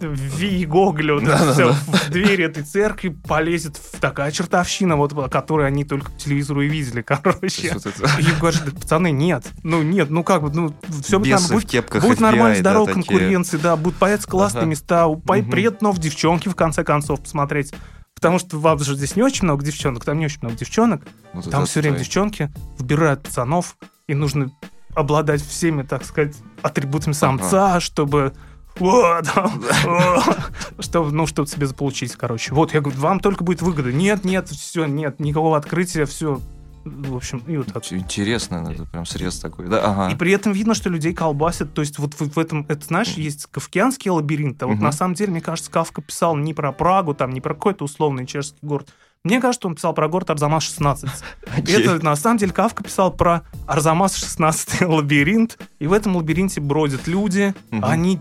Ви 0.00 0.66
Гоголя, 0.66 1.14
вот 1.14 1.24
да, 1.24 1.52
все, 1.52 1.68
да. 1.68 1.72
в 1.72 2.10
двери 2.10 2.44
этой 2.44 2.62
церкви 2.62 3.08
полезет 3.08 3.76
в 3.76 3.98
такая 3.98 4.30
чертовщина, 4.30 4.96
вот, 4.96 5.14
которую 5.30 5.66
они 5.66 5.84
только 5.84 6.10
по 6.10 6.18
телевизору 6.18 6.62
и 6.62 6.68
видели, 6.68 7.02
короче. 7.06 7.72
Вот 7.74 7.86
и 7.86 8.38
говорят, 8.38 8.74
пацаны, 8.74 9.10
нет, 9.10 9.44
ну 9.62 9.82
нет, 9.82 10.10
ну 10.10 10.22
как 10.22 10.42
бы, 10.42 10.50
ну 10.50 10.74
все 11.02 11.18
будет, 11.18 11.40
будет, 11.50 12.02
будет 12.02 12.20
нормально, 12.20 12.58
здоровая 12.58 12.88
да, 12.88 12.92
конкуренция, 12.92 13.58
да, 13.60 13.76
будут 13.76 13.98
появиться 13.98 14.28
классные 14.28 14.62
ага. 14.62 14.70
места, 14.70 15.06
угу. 15.06 15.22
приедут 15.22 15.80
новые 15.80 16.02
девчонки, 16.02 16.48
в 16.48 16.54
конце 16.54 16.84
концов, 16.84 17.22
посмотреть. 17.22 17.72
Потому 18.14 18.38
что 18.38 18.58
вам 18.58 18.78
же 18.78 18.94
здесь 18.94 19.14
не 19.14 19.22
очень 19.22 19.44
много 19.44 19.64
девчонок, 19.64 20.04
там 20.04 20.18
не 20.18 20.24
очень 20.24 20.38
много 20.40 20.56
девчонок. 20.56 21.02
Ну, 21.34 21.42
там 21.42 21.66
все 21.66 21.80
время 21.80 21.98
девчонки 21.98 22.50
выбирают 22.78 23.22
пацанов, 23.22 23.76
и 24.08 24.14
нужно 24.14 24.50
обладать 24.94 25.42
всеми, 25.42 25.82
так 25.82 26.04
сказать, 26.04 26.34
атрибутами 26.62 27.12
самца, 27.12 27.72
ага. 27.72 27.80
чтобы 27.80 28.32
вот, 28.78 29.26
чтобы, 30.80 31.12
ну, 31.12 31.26
что-то 31.26 31.50
себе 31.50 31.66
заполучить, 31.66 32.12
короче. 32.16 32.54
Вот, 32.54 32.74
я 32.74 32.80
говорю, 32.80 32.98
вам 33.00 33.20
только 33.20 33.44
будет 33.44 33.62
выгода. 33.62 33.92
Нет, 33.92 34.24
нет, 34.24 34.48
все, 34.48 34.86
нет, 34.86 35.20
никакого 35.20 35.56
открытия, 35.56 36.04
все. 36.06 36.40
В 36.84 37.16
общем, 37.16 37.42
и 37.48 37.56
вот 37.56 37.72
так. 37.72 37.82
Интересно, 37.92 38.68
это 38.72 38.84
прям 38.84 39.04
срез 39.06 39.40
такой, 39.40 39.66
да? 39.66 39.80
Ага. 39.82 40.14
И 40.14 40.16
при 40.16 40.30
этом 40.30 40.52
видно, 40.52 40.72
что 40.74 40.88
людей 40.88 41.12
колбасит. 41.12 41.74
То 41.74 41.80
есть 41.80 41.98
вот 41.98 42.14
в, 42.14 42.34
в 42.34 42.38
этом, 42.38 42.64
это 42.68 42.86
знаешь, 42.86 43.08
есть 43.14 43.46
кавкианский 43.46 44.08
лабиринт, 44.10 44.62
а 44.62 44.68
вот 44.68 44.76
угу. 44.76 44.84
на 44.84 44.92
самом 44.92 45.14
деле, 45.14 45.32
мне 45.32 45.40
кажется, 45.40 45.68
Кавка 45.68 46.00
писал 46.00 46.36
не 46.36 46.54
про 46.54 46.70
Прагу, 46.70 47.12
там, 47.12 47.32
не 47.32 47.40
про 47.40 47.54
какой-то 47.54 47.84
условный 47.84 48.24
чешский 48.24 48.58
город. 48.62 48.88
Мне 49.24 49.40
кажется, 49.40 49.66
он 49.66 49.74
писал 49.74 49.92
про 49.92 50.06
город 50.06 50.30
Арзамас-16. 50.30 51.08
Это, 51.66 52.04
на 52.04 52.14
самом 52.14 52.38
деле, 52.38 52.52
Кавка 52.52 52.84
писал 52.84 53.12
про 53.12 53.42
Арзамас-16 53.66 54.86
лабиринт, 54.86 55.58
и 55.80 55.88
в 55.88 55.92
этом 55.92 56.14
лабиринте 56.14 56.60
бродят 56.60 57.08
люди, 57.08 57.52
угу. 57.72 57.84
они 57.84 58.20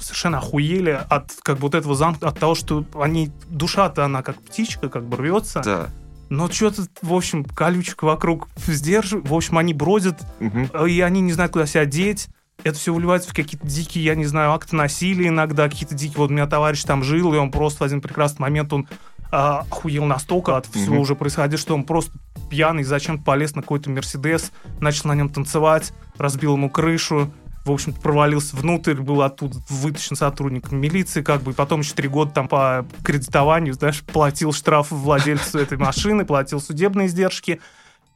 совершенно 0.00 0.38
охуели 0.38 1.00
от 1.08 1.32
как 1.42 1.56
бы 1.56 1.62
вот 1.62 1.74
этого 1.74 1.94
замка, 1.94 2.28
от 2.28 2.38
того, 2.38 2.54
что 2.54 2.84
они 2.94 3.30
душа-то 3.48 4.04
она 4.04 4.22
как 4.22 4.40
птичка, 4.40 4.88
как 4.88 5.04
бы 5.04 5.16
рвется. 5.16 5.60
Да. 5.64 5.88
Но 6.28 6.48
что-то, 6.48 6.82
в 7.02 7.12
общем, 7.12 7.44
колючек 7.44 8.02
вокруг 8.04 8.48
сдерживает. 8.66 9.28
В 9.28 9.34
общем, 9.34 9.58
они 9.58 9.74
бродят, 9.74 10.20
угу. 10.38 10.86
и 10.86 11.00
они 11.00 11.20
не 11.20 11.32
знают, 11.32 11.52
куда 11.52 11.66
себя 11.66 11.84
деть. 11.84 12.28
Это 12.62 12.78
все 12.78 12.94
выливается 12.94 13.30
в 13.30 13.34
какие-то 13.34 13.66
дикие, 13.66 14.04
я 14.04 14.14
не 14.14 14.26
знаю, 14.26 14.52
акты 14.52 14.76
насилия 14.76 15.28
иногда, 15.28 15.68
какие-то 15.68 15.94
дикие. 15.94 16.18
Вот 16.18 16.30
у 16.30 16.32
меня 16.32 16.46
товарищ 16.46 16.84
там 16.84 17.02
жил, 17.02 17.34
и 17.34 17.38
он 17.38 17.50
просто 17.50 17.80
в 17.80 17.86
один 17.86 18.00
прекрасный 18.00 18.42
момент, 18.42 18.72
он 18.72 18.86
а, 19.32 19.60
охуел 19.70 20.04
настолько 20.04 20.56
от 20.56 20.66
всего 20.66 20.96
mm 20.96 21.00
уже 21.00 21.14
происходящего, 21.14 21.60
что 21.60 21.74
он 21.74 21.84
просто 21.84 22.12
пьяный 22.50 22.82
зачем-то 22.82 23.24
полез 23.24 23.54
на 23.54 23.62
какой-то 23.62 23.88
Мерседес, 23.90 24.52
начал 24.80 25.08
на 25.08 25.14
нем 25.14 25.28
танцевать, 25.28 25.92
разбил 26.18 26.54
ему 26.54 26.68
крышу, 26.68 27.32
в 27.64 27.70
общем-то, 27.70 28.00
провалился 28.00 28.56
внутрь, 28.56 28.94
был 28.94 29.22
оттуда 29.22 29.58
вытащен 29.68 30.16
сотрудником 30.16 30.78
милиции, 30.78 31.22
как 31.22 31.42
бы, 31.42 31.52
и 31.52 31.54
потом 31.54 31.80
еще 31.80 31.94
три 31.94 32.08
года 32.08 32.32
там 32.32 32.48
по 32.48 32.86
кредитованию, 33.04 33.74
знаешь, 33.74 34.02
платил 34.02 34.52
штраф 34.52 34.90
владельцу 34.90 35.58
этой 35.58 35.76
машины, 35.76 36.24
платил 36.24 36.60
судебные 36.60 37.08
издержки. 37.08 37.60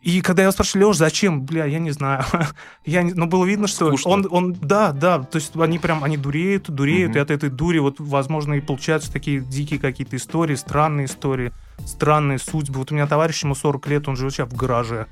И 0.01 0.21
когда 0.21 0.43
я 0.43 0.45
его 0.45 0.53
спрашиваю, 0.53 0.89
Леш, 0.89 0.99
зачем? 0.99 1.43
Бля, 1.43 1.65
я 1.65 1.79
не 1.79 1.91
знаю. 1.91 2.25
я 2.85 3.03
не... 3.03 3.15
Но 3.15 3.27
было 3.27 3.45
видно, 3.45 3.67
что 3.67 3.95
он, 4.05 4.27
он, 4.31 4.53
да, 4.53 4.93
да, 4.93 5.21
то 5.21 5.37
есть 5.37 5.57
они 5.57 5.79
прям, 5.79 6.05
они 6.05 6.19
дуреют, 6.19 6.69
дуреют, 6.69 7.11
угу. 7.11 7.19
и 7.19 7.23
от 7.23 7.31
этой 7.31 7.49
дури 7.49 7.79
вот, 7.79 8.01
возможно, 8.01 8.55
и 8.55 8.61
получаются 8.61 9.11
такие 9.13 9.41
дикие 9.41 9.81
какие-то 9.81 10.17
истории, 10.17 10.57
странные 10.57 11.07
истории, 11.07 11.53
странные 11.87 12.39
судьбы. 12.39 12.79
Вот 12.79 12.93
у 12.93 12.95
меня 12.95 13.07
товарищ, 13.07 13.45
ему 13.45 13.55
40 13.55 13.87
лет, 13.89 14.09
он 14.09 14.17
живет 14.17 14.35
сейчас 14.35 14.49
в 14.49 14.57
гараже 14.57 15.07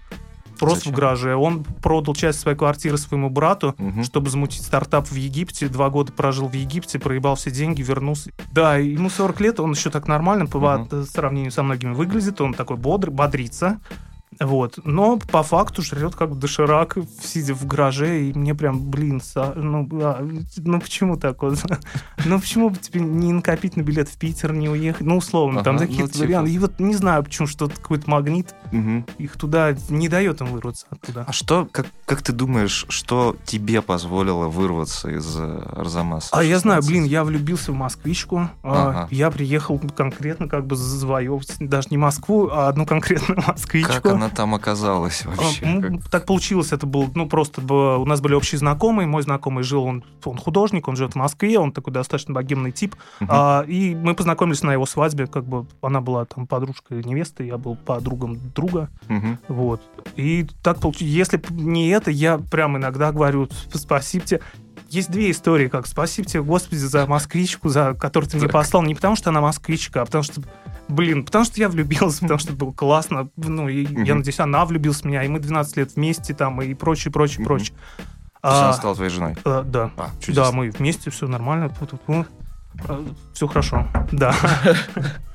просто 0.63 0.79
Зачем? 0.79 0.93
в 0.93 0.97
гараже. 0.97 1.35
Он 1.35 1.65
продал 1.65 2.15
часть 2.15 2.41
своей 2.41 2.57
квартиры 2.57 2.97
своему 2.97 3.31
брату, 3.31 3.75
угу. 3.79 4.05
чтобы 4.05 4.31
замутить 4.31 4.63
стартап 4.63 5.09
в 5.09 5.15
Египте. 5.15 5.69
Два 5.69 5.91
года 5.91 6.13
прожил 6.13 6.49
в 6.49 6.55
Египте, 6.55 6.99
проебал 6.99 7.35
все 7.35 7.51
деньги, 7.51 7.83
вернулся. 7.83 8.31
Да, 8.53 8.77
ему 8.77 9.11
40 9.11 9.41
лет, 9.41 9.61
он 9.61 9.73
еще 9.73 9.91
так 9.91 10.07
нормально 10.07 10.47
по 10.47 10.59
угу. 10.59 11.05
сравнению 11.05 11.51
со 11.51 11.65
многими 11.65 11.93
выглядит. 11.93 12.41
Он 12.41 12.55
такой 12.55 12.77
бодрый, 12.77 13.13
бодрится. 13.13 13.81
Вот. 14.45 14.79
Но 14.85 15.19
по 15.19 15.43
факту 15.43 15.83
жрет 15.83 16.15
как 16.15 16.39
доширак, 16.39 16.97
сидя 17.23 17.55
в 17.55 17.67
гараже, 17.67 18.23
и 18.23 18.33
мне 18.33 18.55
прям, 18.55 18.91
блин, 18.91 19.21
са, 19.21 19.53
ну, 19.55 19.89
а, 20.03 20.27
ну 20.57 20.81
почему 20.81 21.17
так 21.17 21.43
вот? 21.43 21.59
ну 22.25 22.41
почему 22.41 22.71
бы 22.71 22.77
тебе 22.77 23.01
не 23.01 23.33
накопить 23.33 23.77
на 23.77 23.83
билет 23.83 24.09
в 24.09 24.19
Питер, 24.19 24.53
не 24.53 24.69
уехать? 24.69 25.07
Ну, 25.07 25.17
условно, 25.17 25.61
ага, 25.61 25.65
там 25.65 25.79
какие-то 25.79 26.05
ну, 26.05 26.09
типа... 26.09 26.25
варианты. 26.25 26.53
И 26.53 26.59
вот 26.59 26.81
не 26.81 26.95
знаю, 26.95 27.23
почему 27.25 27.47
что-то 27.47 27.77
какой-то 27.77 28.11
магнит 28.11 28.55
угу. 28.73 29.05
их 29.19 29.37
туда 29.37 29.75
не 29.89 30.09
дает 30.09 30.41
им 30.41 30.49
вырваться 30.49 30.87
оттуда. 30.91 31.25
А 31.27 31.33
что, 31.33 31.69
как, 31.71 31.87
как 32.05 32.23
ты 32.23 32.33
думаешь, 32.33 32.87
что 32.89 33.37
тебе 33.45 33.83
позволило 33.83 34.47
вырваться 34.47 35.11
из 35.11 35.37
э, 35.39 35.63
Арзамаса? 35.77 36.29
А 36.33 36.43
я 36.43 36.59
знаю, 36.59 36.83
блин, 36.83 37.05
я 37.05 37.25
влюбился 37.25 37.73
в 37.73 37.75
москвичку. 37.75 38.51
А, 38.63 38.89
ага. 38.89 39.09
Я 39.11 39.31
приехал 39.31 39.81
конкретно 39.95 40.49
как 40.49 40.67
бы 40.67 40.77
завоевывать 40.77 41.57
даже 41.61 41.89
не 41.91 41.97
Москву, 41.97 42.49
а 42.51 42.69
одну 42.69 42.87
конкретную 42.87 43.43
москвичку. 43.47 43.93
Как 43.93 44.07
она 44.07 44.29
там 44.35 44.55
оказалась 44.55 45.25
вообще? 45.25 45.65
А, 45.65 45.69
ну, 45.69 46.01
так 46.11 46.27
получилось, 46.27 46.73
это 46.73 46.87
был, 46.87 47.11
ну, 47.15 47.29
просто 47.29 47.61
у 47.63 48.05
нас 48.05 48.21
были 48.21 48.35
общие 48.35 48.59
знакомые, 48.59 49.07
мой 49.07 49.23
знакомый 49.23 49.65
жил, 49.65 49.85
он, 49.85 50.05
он 50.25 50.37
художник, 50.37 50.89
он 50.89 50.97
живет 50.97 51.13
в 51.13 51.17
Москве, 51.17 51.59
он 51.59 51.73
такой 51.73 51.93
достаточно 51.93 52.35
богемный 52.35 52.73
тип, 52.73 52.97
угу. 53.21 53.29
а, 53.31 53.65
и 53.67 53.95
мы 53.95 54.15
познакомились 54.15 54.63
на 54.63 54.73
его 54.73 54.87
свадьбе, 54.87 55.27
как 55.27 55.45
бы 55.45 55.67
она 55.81 56.01
была 56.01 56.25
там 56.25 56.47
подружкой 56.47 57.03
невесты, 57.05 57.45
я 57.45 57.59
был 57.59 57.77
подругом 57.77 58.39
друга, 58.55 58.89
угу. 59.09 59.39
вот. 59.49 59.83
И 60.17 60.47
так 60.63 60.81
получилось, 60.81 61.13
если 61.13 61.43
не 61.51 61.89
это, 61.91 62.11
я 62.11 62.39
прям 62.39 62.77
иногда 62.77 63.13
говорю, 63.13 63.49
спасибо 63.73 64.25
тебе, 64.25 64.41
есть 64.93 65.11
две 65.11 65.31
истории, 65.31 65.69
как 65.69 65.87
спасибо 65.87 66.29
тебе, 66.29 66.43
Господи, 66.43 66.81
за 66.81 67.07
москвичку, 67.07 67.71
за 67.71 67.95
которую 67.95 68.31
ты 68.31 68.37
мне 68.37 68.49
послал. 68.49 68.83
Не 68.83 68.95
потому, 68.95 69.17
что 69.17 69.31
она 69.31 69.41
москвичка, 69.41 70.03
а 70.03 70.05
потому 70.05 70.23
что, 70.23 70.43
блин, 70.89 71.25
потому 71.25 71.45
что 71.45 71.61
я 71.61 71.69
влюбился, 71.69 72.21
потому 72.23 72.39
что 72.39 72.53
было 72.53 72.73
классно. 72.73 73.31
Ну, 73.37 73.69
и 73.69 73.87
я 74.05 74.15
надеюсь, 74.15 74.41
она 74.41 74.65
влюбилась 74.65 75.03
в 75.03 75.05
меня, 75.05 75.23
и 75.25 75.29
мы 75.29 75.41
12 75.41 75.77
лет 75.77 75.97
вместе 75.97 76.35
там, 76.35 76.61
и 76.63 76.75
прочее, 76.75 77.13
прочее, 77.13 77.45
прочее. 77.45 77.77
А, 78.43 78.65
она 78.65 78.73
стала 78.73 78.95
твоей 78.95 79.11
женой? 79.11 79.37
А, 79.45 79.63
да. 79.63 79.91
А, 79.97 80.11
да, 80.29 80.51
мы 80.53 80.71
вместе, 80.71 81.11
все 81.11 81.29
нормально. 81.29 81.73
А, 82.89 83.05
все 83.33 83.47
хорошо, 83.47 83.87
да. 84.11 84.35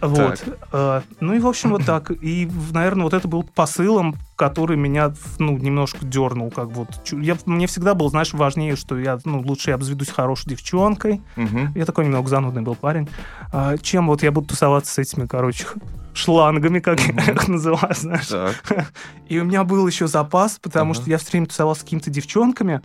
Вот. 0.00 0.44
Э, 0.72 1.02
ну 1.20 1.34
и, 1.34 1.38
в 1.38 1.46
общем, 1.46 1.70
вот 1.70 1.84
так. 1.84 2.10
И, 2.10 2.48
наверное, 2.72 3.04
вот 3.04 3.14
это 3.14 3.26
был 3.28 3.42
посылом, 3.42 4.16
который 4.36 4.76
меня, 4.76 5.12
ну, 5.38 5.56
немножко 5.56 6.04
дернул, 6.04 6.50
как 6.50 6.68
вот. 6.68 6.88
Я, 7.12 7.36
мне 7.46 7.66
всегда 7.66 7.94
было, 7.94 8.08
знаешь, 8.10 8.32
важнее, 8.32 8.76
что 8.76 8.98
я, 8.98 9.18
ну, 9.24 9.40
лучше 9.40 9.70
я 9.70 9.74
обзаведусь 9.74 10.10
хорошей 10.10 10.50
девчонкой. 10.50 11.20
Угу. 11.36 11.58
Я 11.74 11.84
такой 11.84 12.04
немного 12.04 12.28
занудный 12.28 12.62
был 12.62 12.74
парень. 12.74 13.08
А, 13.52 13.76
чем 13.78 14.06
вот 14.06 14.22
я 14.22 14.30
буду 14.30 14.48
тусоваться 14.48 14.92
с 14.92 14.98
этими, 14.98 15.26
короче, 15.26 15.66
шлангами, 16.14 16.80
как 16.80 16.98
mm 16.98 17.26
я 17.26 17.32
их 17.32 17.48
называю, 17.48 17.94
знаешь. 17.94 18.26
Так. 18.26 18.92
И 19.28 19.38
у 19.38 19.44
меня 19.44 19.64
был 19.64 19.86
еще 19.86 20.06
запас, 20.06 20.58
потому 20.60 20.92
uh-huh. 20.92 20.96
что 20.96 21.10
я 21.10 21.18
все 21.18 21.30
время 21.32 21.46
тусовался 21.46 21.80
с 21.80 21.84
какими-то 21.84 22.10
девчонками, 22.10 22.80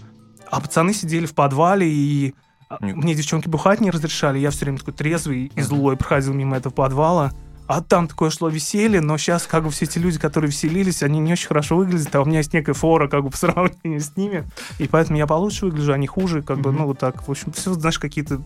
а 0.50 0.60
пацаны 0.62 0.94
сидели 0.94 1.26
в 1.26 1.34
подвале 1.34 1.90
и 1.90 2.36
мне 2.80 3.16
девчонки 3.16 3.48
бухать 3.48 3.82
не 3.82 3.92
разрешали, 3.92 4.40
я 4.40 4.52
все 4.52 4.66
время 4.66 4.80
такой 4.80 4.94
трезвый 4.94 5.52
и 5.54 5.62
злой 5.62 5.98
проходил 5.98 6.34
мимо 6.34 6.58
этого 6.58 6.74
подвала. 6.74 7.32
А 7.66 7.82
там 7.82 8.08
такое 8.08 8.30
шло 8.30 8.50
веселье, 8.50 9.00
но 9.00 9.18
сейчас 9.18 9.48
как 9.48 9.64
бы 9.64 9.70
все 9.70 9.86
эти 9.86 9.98
люди, 9.98 10.20
которые 10.20 10.52
веселились, 10.52 11.02
они 11.02 11.20
не 11.20 11.32
очень 11.32 11.48
хорошо 11.48 11.78
выглядят, 11.78 12.14
а 12.14 12.22
у 12.22 12.26
меня 12.26 12.40
есть 12.40 12.54
некая 12.54 12.74
фора 12.74 13.08
как 13.08 13.24
бы 13.24 13.30
по 13.30 13.38
сравнению 13.44 14.02
с 14.02 14.16
ними, 14.18 14.46
и 14.80 14.88
поэтому 14.88 15.18
я 15.18 15.28
получше 15.28 15.66
выгляжу, 15.66 15.94
они 15.94 16.06
хуже, 16.06 16.42
как 16.42 16.60
бы, 16.60 16.72
ну 16.74 16.86
вот 16.86 17.00
так, 17.00 17.26
в 17.26 17.32
общем, 17.32 17.54
все, 17.54 17.74
знаешь, 17.74 18.00
какие-то 18.00 18.42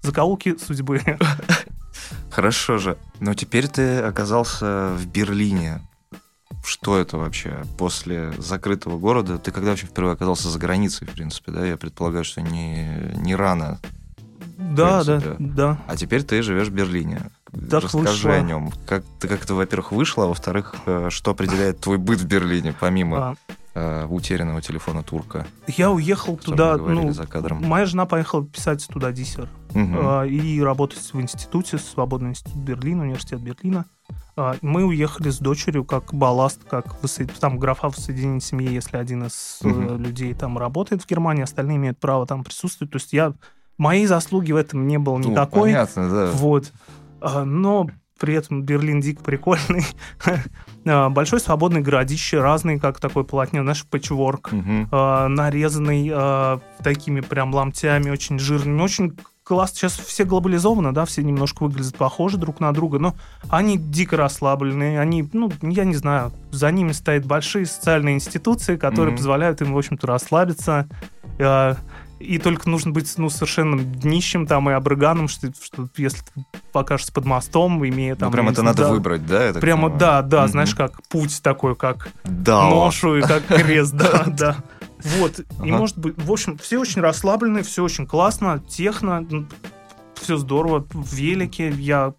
закоулки 0.00 0.56
судьбы. 0.56 1.02
Хорошо 2.30 2.78
же. 2.78 2.96
Но 3.20 3.34
теперь 3.34 3.68
ты 3.68 3.98
оказался 3.98 4.92
в 4.96 5.06
Берлине. 5.06 5.82
Что 6.64 6.98
это 6.98 7.18
вообще? 7.18 7.64
После 7.76 8.32
закрытого 8.38 8.98
города 8.98 9.38
ты 9.38 9.50
когда 9.50 9.70
вообще 9.70 9.86
впервые 9.86 10.14
оказался 10.14 10.48
за 10.48 10.58
границей, 10.58 11.06
в 11.06 11.10
принципе, 11.10 11.52
да? 11.52 11.66
Я 11.66 11.76
предполагаю, 11.76 12.24
что 12.24 12.40
не, 12.40 13.12
не 13.16 13.34
рано. 13.34 13.80
Да, 14.56 15.04
да, 15.04 15.20
да. 15.38 15.78
А 15.86 15.96
теперь 15.96 16.22
ты 16.22 16.42
живешь 16.42 16.68
в 16.68 16.72
Берлине. 16.72 17.30
Так 17.70 17.84
Расскажи 17.84 18.28
вышло. 18.28 18.32
о 18.32 18.40
нем. 18.40 18.72
Как 18.86 19.04
ты 19.20 19.28
как-то, 19.28 19.54
во-первых, 19.54 19.92
вышла, 19.92 20.24
а 20.24 20.28
во-вторых, 20.28 20.74
э, 20.86 21.08
что 21.10 21.32
определяет 21.32 21.80
твой 21.80 21.98
быт 21.98 22.20
в 22.20 22.26
Берлине, 22.26 22.74
помимо 22.78 23.18
а. 23.18 23.34
э, 23.74 24.06
утерянного 24.06 24.62
телефона 24.62 25.02
турка? 25.02 25.46
Я 25.66 25.90
уехал 25.90 26.36
туда. 26.36 26.78
Ну, 26.78 27.12
за 27.12 27.26
кадром. 27.26 27.62
Моя 27.62 27.84
жена 27.84 28.06
поехала 28.06 28.46
писать 28.46 28.86
туда 28.88 29.12
диссер 29.12 29.48
угу. 29.74 30.24
и 30.24 30.60
работать 30.60 31.12
в 31.12 31.20
институте, 31.20 31.78
Свободный 31.78 32.30
институт 32.30 32.56
Берлина, 32.56 33.02
университет 33.02 33.40
Берлина. 33.40 33.86
А, 34.34 34.56
мы 34.62 34.84
уехали 34.84 35.30
с 35.30 35.38
дочерью 35.38 35.84
как 35.84 36.14
балласт, 36.14 36.60
как 36.68 36.96
там 37.38 37.58
графа 37.58 37.90
в 37.90 37.98
соединении 37.98 38.38
семьи, 38.38 38.72
если 38.72 38.96
один 38.96 39.24
из 39.24 39.58
угу. 39.62 39.96
людей 39.96 40.32
там 40.34 40.56
работает 40.58 41.02
в 41.02 41.06
Германии, 41.06 41.42
остальные 41.42 41.76
имеют 41.76 41.98
право 41.98 42.26
там 42.26 42.44
присутствовать. 42.44 42.92
То 42.92 42.96
есть 42.96 43.12
я 43.12 43.34
моей 43.76 44.06
заслуги 44.06 44.52
в 44.52 44.56
этом 44.56 44.86
не 44.86 44.98
было 44.98 45.18
ну, 45.18 45.30
никакой. 45.30 45.72
Понятно, 45.72 46.10
да. 46.10 46.30
Вот. 46.32 46.72
А, 47.20 47.44
но 47.44 47.88
при 48.18 48.34
этом 48.34 48.62
Берлин 48.62 49.00
дико 49.00 49.22
прикольный. 49.22 49.84
Большой 50.84 51.40
свободный 51.40 51.80
городище, 51.80 52.40
разный, 52.40 52.78
как 52.78 53.00
такой 53.00 53.24
полотне, 53.24 53.62
наш 53.62 53.84
пэтчворк, 53.84 54.50
угу. 54.52 54.96
нарезанный 54.96 56.60
такими 56.82 57.20
прям 57.20 57.52
ломтями, 57.52 58.10
очень 58.10 58.38
жирными, 58.38 58.80
очень 58.80 59.16
класс, 59.44 59.72
сейчас 59.72 59.92
все 59.94 60.24
глобализованы, 60.24 60.92
да, 60.92 61.04
все 61.04 61.22
немножко 61.22 61.64
выглядят 61.64 61.96
похожи 61.96 62.36
друг 62.36 62.60
на 62.60 62.72
друга, 62.72 62.98
но 62.98 63.14
они 63.48 63.76
дико 63.76 64.16
расслабленные, 64.16 65.00
они, 65.00 65.28
ну, 65.32 65.50
я 65.62 65.84
не 65.84 65.94
знаю, 65.94 66.32
за 66.50 66.70
ними 66.70 66.92
стоят 66.92 67.26
большие 67.26 67.66
социальные 67.66 68.16
институции, 68.16 68.76
которые 68.76 69.14
mm-hmm. 69.14 69.18
позволяют 69.18 69.60
им, 69.60 69.72
в 69.72 69.78
общем-то, 69.78 70.06
расслабиться. 70.06 70.88
Э, 71.38 71.74
и 72.20 72.38
только 72.38 72.70
нужно 72.70 72.92
быть, 72.92 73.12
ну, 73.18 73.30
совершенным 73.30 73.84
днищем 73.84 74.46
там 74.46 74.70
и 74.70 74.72
обрыганом, 74.72 75.26
что, 75.26 75.48
что 75.60 75.88
если 75.96 76.18
ты 76.18 76.46
покажешься 76.70 77.12
под 77.12 77.24
мостом, 77.24 77.84
имея 77.86 78.14
там... 78.14 78.28
Ну, 78.28 78.32
прям 78.32 78.48
это 78.48 78.62
надо 78.62 78.84
да, 78.84 78.90
выбрать, 78.90 79.26
да? 79.26 79.42
Это 79.42 79.58
прямо, 79.58 79.90
да, 79.90 80.22
да, 80.22 80.44
mm-hmm. 80.44 80.48
знаешь, 80.48 80.74
как 80.74 81.02
путь 81.08 81.42
такой, 81.42 81.74
как 81.74 82.10
да. 82.24 82.68
ношу 82.68 83.16
и 83.16 83.22
как 83.22 83.44
крест, 83.46 83.94
да, 83.96 84.24
да. 84.28 84.56
Вот, 85.04 85.40
ага. 85.58 85.66
и 85.66 85.70
может 85.70 85.98
быть, 85.98 86.14
в 86.16 86.30
общем, 86.30 86.58
все 86.58 86.78
очень 86.78 87.00
расслаблены, 87.00 87.62
все 87.62 87.82
очень 87.82 88.06
классно, 88.06 88.62
техно, 88.68 89.26
все 90.14 90.36
здорово, 90.36 90.86
в 90.92 91.12
велике 91.14 91.70
я 91.70 92.14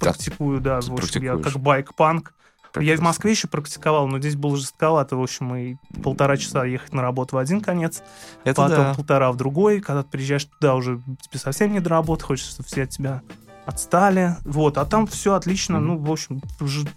практикую, 0.00 0.60
да, 0.60 0.80
в 0.80 0.92
общем, 0.92 1.22
я 1.22 1.36
как 1.36 1.58
байк-панк. 1.58 2.34
Я 2.80 2.96
в 2.96 3.00
Москве 3.00 3.30
еще 3.30 3.46
практиковал, 3.46 4.08
но 4.08 4.18
здесь 4.18 4.34
было 4.34 4.56
жестковато. 4.56 5.16
В 5.16 5.22
общем, 5.22 5.54
и 5.54 5.76
полтора 6.02 6.36
часа 6.36 6.64
ехать 6.64 6.92
на 6.92 7.02
работу 7.02 7.36
в 7.36 7.38
один 7.38 7.60
конец, 7.60 8.02
Это 8.42 8.62
потом 8.62 8.76
да. 8.76 8.94
полтора 8.94 9.30
в 9.30 9.36
другой. 9.36 9.80
Когда 9.80 10.02
ты 10.02 10.08
приезжаешь 10.08 10.46
туда, 10.46 10.74
уже 10.74 11.00
тебе 11.22 11.38
совсем 11.38 11.72
не 11.72 11.78
до 11.78 11.90
работы, 11.90 12.24
хочется, 12.24 12.50
чтобы 12.50 12.66
все 12.66 12.82
от 12.82 12.90
тебя 12.90 13.22
отстали, 13.66 14.36
вот, 14.44 14.78
а 14.78 14.84
там 14.84 15.06
все 15.06 15.34
отлично, 15.34 15.80
ну, 15.80 15.96
в 15.96 16.10
общем, 16.10 16.42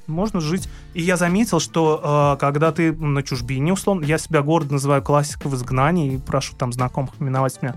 можно 0.07 0.39
жить. 0.39 0.69
И 0.93 1.01
я 1.01 1.17
заметил, 1.17 1.59
что 1.59 2.36
э, 2.36 2.39
когда 2.39 2.71
ты 2.71 2.91
на 2.93 3.24
чужбине, 3.24 3.74
условно, 3.74 4.05
я 4.05 4.17
себя 4.17 4.41
город 4.41 4.71
называю 4.71 5.01
классикой 5.01 5.51
в 5.51 5.55
изгнании, 5.55 6.15
и 6.15 6.17
прошу 6.17 6.55
там 6.55 6.74
знакомых 6.74 7.12
именовать 7.19 7.62
меня 7.62 7.75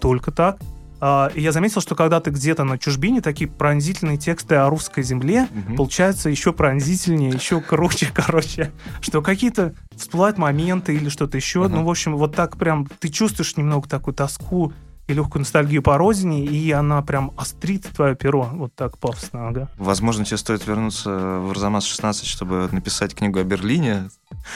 только 0.00 0.32
так. 0.32 0.58
Э, 1.00 1.30
и 1.34 1.40
я 1.40 1.52
заметил, 1.52 1.80
что 1.80 1.94
когда 1.94 2.20
ты 2.20 2.30
где-то 2.30 2.64
на 2.64 2.78
чужбине, 2.78 3.20
такие 3.20 3.48
пронзительные 3.48 4.16
тексты 4.16 4.56
о 4.56 4.68
русской 4.68 5.02
земле, 5.02 5.48
mm-hmm. 5.50 5.76
получаются 5.76 6.28
еще 6.28 6.52
пронзительнее, 6.52 7.30
еще 7.30 7.60
круче, 7.68 8.08
короче, 8.12 8.72
что 9.00 9.22
какие-то 9.22 9.74
всплывают 9.96 10.38
моменты 10.38 10.94
или 10.94 11.08
что-то 11.08 11.36
еще, 11.36 11.68
ну, 11.68 11.84
в 11.84 11.90
общем, 11.90 12.16
вот 12.16 12.34
так 12.34 12.56
прям 12.56 12.86
ты 12.98 13.08
чувствуешь 13.08 13.56
немного 13.56 13.88
такую 13.88 14.14
тоску, 14.14 14.72
и 15.08 15.14
легкую 15.14 15.40
ностальгию 15.40 15.82
по 15.82 15.98
родине, 15.98 16.44
и 16.44 16.70
она 16.70 17.02
прям 17.02 17.32
острит 17.36 17.86
твое 17.94 18.14
перо. 18.14 18.48
Вот 18.52 18.74
так 18.74 18.98
пафосно, 18.98 19.48
ага. 19.48 19.68
Возможно, 19.76 20.24
тебе 20.24 20.36
стоит 20.36 20.66
вернуться 20.66 21.10
в 21.10 21.50
Арзамас 21.50 21.84
16, 21.84 22.26
чтобы 22.26 22.68
написать 22.72 23.14
книгу 23.14 23.38
о 23.38 23.44
Берлине, 23.44 24.10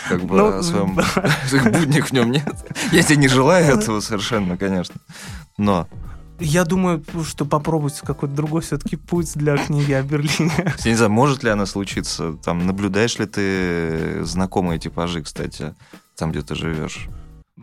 как 0.09 0.23
бы 0.23 0.37
ну, 0.37 0.59
о 0.59 0.63
своем 0.63 0.95
буднях 1.73 2.09
в 2.09 2.13
нем 2.13 2.31
нет. 2.31 2.55
Я 2.93 3.03
тебе 3.03 3.17
не 3.17 3.29
желаю 3.29 3.79
этого 3.79 4.01
совершенно, 4.01 4.57
конечно. 4.57 5.01
Но 5.59 5.89
я 6.39 6.65
думаю, 6.65 7.03
что 7.25 7.47
попробовать 7.47 7.99
какой-то 8.01 8.35
другой 8.35 8.61
все-таки 8.61 8.97
путь 8.97 9.33
для 9.35 9.57
книги 9.57 9.93
о 9.93 10.03
Берлине. 10.03 10.53
Я 10.85 10.91
не 10.91 10.97
знаю, 10.97 11.11
может 11.11 11.43
ли 11.43 11.51
она 11.51 11.65
случиться. 11.65 12.35
Там 12.45 12.67
наблюдаешь 12.67 13.19
ли 13.19 13.27
ты 13.27 14.23
знакомые 14.23 14.79
типажи, 14.79 15.23
кстати, 15.23 15.75
там, 16.15 16.33
где 16.33 16.43
ты 16.43 16.55
живешь? 16.55 17.09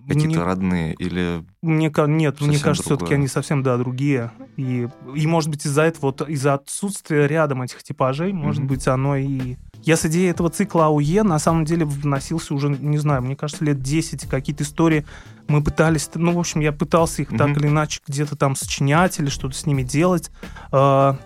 Какие-то 0.07 0.27
не, 0.27 0.37
родные 0.37 0.93
или 0.95 1.43
мне 1.61 1.91
нет 2.07 2.41
мне 2.41 2.59
кажется 2.59 2.83
все-таки 2.83 3.13
они 3.13 3.27
совсем 3.27 3.63
да 3.63 3.77
другие 3.77 4.31
и 4.57 4.87
и 5.15 5.27
может 5.27 5.49
быть 5.49 5.65
из-за 5.65 5.83
этого 5.83 6.07
вот 6.07 6.27
из-за 6.27 6.55
отсутствия 6.55 7.27
рядом 7.27 7.61
этих 7.61 7.83
типажей 7.83 8.31
mm-hmm. 8.31 8.33
может 8.33 8.63
быть 8.63 8.87
оно 8.87 9.15
и 9.15 9.55
я 9.83 9.97
с 9.97 10.05
идеей 10.05 10.29
этого 10.29 10.49
цикла 10.49 10.85
АУЕ 10.85 11.23
на 11.23 11.39
самом 11.39 11.65
деле 11.65 11.85
вносился 11.85 12.53
уже, 12.53 12.69
не 12.69 12.97
знаю, 12.97 13.21
мне 13.21 13.35
кажется, 13.35 13.65
лет 13.65 13.81
10. 13.81 14.29
Какие-то 14.29 14.63
истории 14.63 15.05
мы 15.49 15.61
пытались... 15.61 16.09
Ну, 16.15 16.31
в 16.31 16.39
общем, 16.39 16.61
я 16.61 16.71
пытался 16.71 17.21
их 17.21 17.31
mm-hmm. 17.31 17.37
так 17.37 17.57
или 17.57 17.67
иначе 17.67 17.99
где-то 18.07 18.37
там 18.37 18.55
сочинять 18.55 19.19
или 19.19 19.27
что-то 19.27 19.55
с 19.55 19.65
ними 19.65 19.83
делать. 19.83 20.31
А, 20.71 21.17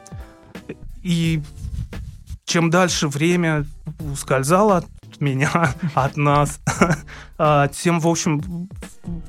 и 1.04 1.44
чем 2.46 2.72
дальше 2.72 3.08
время 3.08 3.66
ускользало 4.12 4.84
от 5.10 5.22
меня, 5.22 5.74
от 5.94 6.18
нас, 6.18 6.60
а, 7.38 7.68
тем, 7.70 8.00
в 8.00 8.08
общем, 8.08 8.70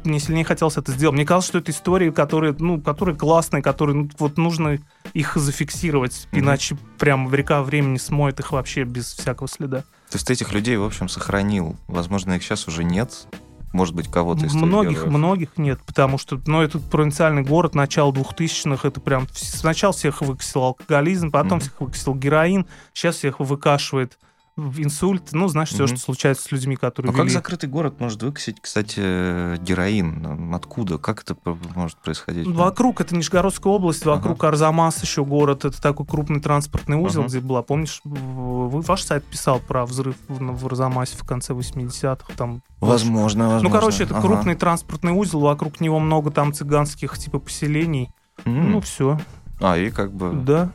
мне 0.04 0.20
сильнее 0.20 0.44
хотелось 0.44 0.76
это 0.76 0.92
сделать. 0.92 1.14
Мне 1.14 1.24
казалось, 1.24 1.46
что 1.46 1.58
это 1.58 1.70
истории, 1.70 2.10
которые, 2.10 2.54
ну, 2.58 2.80
которые 2.80 3.16
классные, 3.16 3.62
которые 3.62 3.96
ну, 3.96 4.10
вот 4.18 4.36
нужно 4.36 4.78
их 5.14 5.36
зафиксировать, 5.36 6.12
mm-hmm. 6.12 6.38
иначе 6.38 6.76
прям 6.98 7.32
река 7.34 7.62
времени 7.62 7.96
смоет 7.96 8.40
их 8.40 8.52
вообще 8.52 8.84
без 8.84 9.12
всякого 9.12 9.48
следа. 9.48 9.82
То 10.10 10.14
есть 10.14 10.26
ты 10.26 10.32
этих 10.32 10.52
людей, 10.52 10.76
в 10.76 10.84
общем, 10.84 11.08
сохранил. 11.08 11.76
Возможно, 11.86 12.34
их 12.34 12.42
сейчас 12.42 12.66
уже 12.66 12.84
нет. 12.84 13.26
Может 13.72 13.94
быть, 13.94 14.10
кого-то 14.10 14.46
из 14.46 14.54
Многих, 14.54 15.04
многих 15.04 15.58
нет, 15.58 15.78
потому 15.84 16.16
что, 16.16 16.40
ну, 16.46 16.62
этот 16.62 16.88
провинциальный 16.88 17.42
город 17.42 17.74
начала 17.74 18.10
2000-х, 18.12 18.88
это 18.88 18.98
прям 18.98 19.28
сначала 19.34 19.92
всех 19.92 20.22
выкосил 20.22 20.62
алкоголизм, 20.62 21.30
потом 21.30 21.58
mm-hmm. 21.58 21.60
всех 21.60 21.80
выкосил 21.80 22.14
героин, 22.14 22.66
сейчас 22.94 23.16
всех 23.16 23.40
выкашивает 23.40 24.18
инсульт, 24.58 25.30
ну, 25.32 25.48
знаешь, 25.48 25.70
все, 25.70 25.84
угу. 25.84 25.88
что 25.88 25.98
случается 25.98 26.44
с 26.44 26.52
людьми, 26.52 26.76
которые 26.76 27.10
А 27.10 27.12
вели... 27.12 27.22
как 27.22 27.30
закрытый 27.30 27.68
город 27.68 28.00
может 28.00 28.22
выкосить, 28.22 28.60
кстати, 28.60 29.56
героин? 29.58 30.52
Откуда? 30.54 30.98
Как 30.98 31.22
это 31.22 31.36
может 31.74 31.98
происходить? 31.98 32.46
Вокруг, 32.46 33.00
это 33.00 33.14
Нижегородская 33.14 33.72
область, 33.72 34.04
вокруг 34.04 34.38
ага. 34.38 34.48
Арзамас 34.48 35.02
еще 35.02 35.24
город, 35.24 35.64
это 35.64 35.80
такой 35.80 36.06
крупный 36.06 36.40
транспортный 36.40 36.96
узел, 36.96 37.22
ага. 37.22 37.28
где 37.28 37.40
была, 37.40 37.62
помнишь, 37.62 38.00
вы, 38.04 38.80
ваш 38.80 39.02
сайт 39.02 39.24
писал 39.24 39.60
про 39.60 39.86
взрыв 39.86 40.16
в, 40.28 40.66
Арзамасе 40.66 41.16
в 41.16 41.24
конце 41.24 41.52
80-х, 41.52 42.32
там... 42.36 42.62
Возможно, 42.80 43.44
возможно. 43.44 43.68
Ну, 43.68 43.70
короче, 43.70 44.04
это 44.04 44.16
ага. 44.16 44.26
крупный 44.26 44.54
транспортный 44.54 45.12
узел, 45.12 45.40
вокруг 45.40 45.80
него 45.80 45.98
много 45.98 46.30
там 46.30 46.52
цыганских 46.52 47.18
типа 47.18 47.38
поселений, 47.38 48.10
mm. 48.44 48.50
ну, 48.50 48.80
все. 48.80 49.18
А, 49.60 49.76
и 49.76 49.90
как 49.90 50.12
бы... 50.12 50.32
Да. 50.32 50.70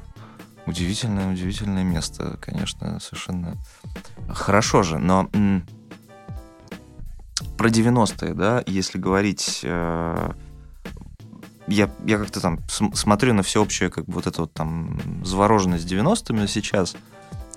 Удивительное, 0.65 1.31
удивительное 1.31 1.83
место, 1.83 2.37
конечно, 2.41 2.99
совершенно 2.99 3.57
хорошо 4.29 4.83
же, 4.83 4.97
но 4.97 5.29
про 7.57 7.69
90-е, 7.69 8.33
да, 8.33 8.63
если 8.65 8.97
говорить, 8.97 9.61
э, 9.63 10.31
я, 11.67 11.89
я 12.05 12.17
как-то 12.17 12.39
там 12.39 12.59
смотрю 12.67 13.33
на 13.33 13.43
всеобщую, 13.43 13.91
как 13.91 14.05
бы 14.05 14.13
вот 14.13 14.27
эту 14.27 14.41
вот 14.41 14.53
там 14.53 14.99
завороженность 15.23 15.91
90-ми 15.91 16.47
сейчас, 16.47 16.95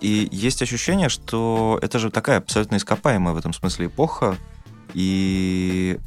и 0.01 0.29
есть 0.31 0.63
ощущение, 0.63 1.09
что 1.09 1.79
это 1.83 1.99
же 1.99 2.11
такая 2.11 2.39
абсолютно 2.39 2.77
ископаемая 2.77 3.35
в 3.35 3.39
этом 3.39 3.53
смысле 3.53 3.87
эпоха, 3.87 4.37
и 4.95 5.99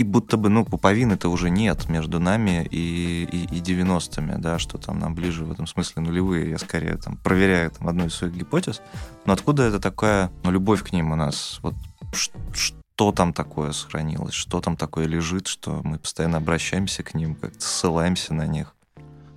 и 0.00 0.02
будто 0.02 0.38
бы, 0.38 0.48
ну, 0.48 0.64
пуповины-то 0.64 1.28
уже 1.28 1.50
нет 1.50 1.90
между 1.90 2.20
нами 2.20 2.66
и, 2.70 3.24
и, 3.30 3.54
и 3.54 3.60
90-ми, 3.60 4.40
да, 4.40 4.58
что 4.58 4.78
там 4.78 4.98
нам 4.98 5.14
ближе 5.14 5.44
в 5.44 5.52
этом 5.52 5.66
смысле 5.66 6.00
нулевые. 6.00 6.48
Я 6.48 6.58
скорее 6.58 6.96
там 6.96 7.18
проверяю 7.18 7.70
там 7.70 7.86
одну 7.86 8.06
из 8.06 8.14
своих 8.14 8.34
гипотез. 8.34 8.80
Но 9.26 9.34
откуда 9.34 9.64
это 9.64 9.78
такая, 9.78 10.30
ну, 10.42 10.52
любовь 10.52 10.82
к 10.82 10.92
ним 10.92 11.12
у 11.12 11.16
нас? 11.16 11.58
Вот 11.60 11.74
что 12.14 13.12
там 13.12 13.34
такое 13.34 13.72
сохранилось, 13.72 14.32
что 14.32 14.62
там 14.62 14.78
такое 14.78 15.04
лежит, 15.04 15.46
что 15.46 15.82
мы 15.84 15.98
постоянно 15.98 16.38
обращаемся 16.38 17.02
к 17.02 17.12
ним, 17.12 17.34
как-то 17.34 17.60
ссылаемся 17.60 18.32
на 18.32 18.46
них. 18.46 18.74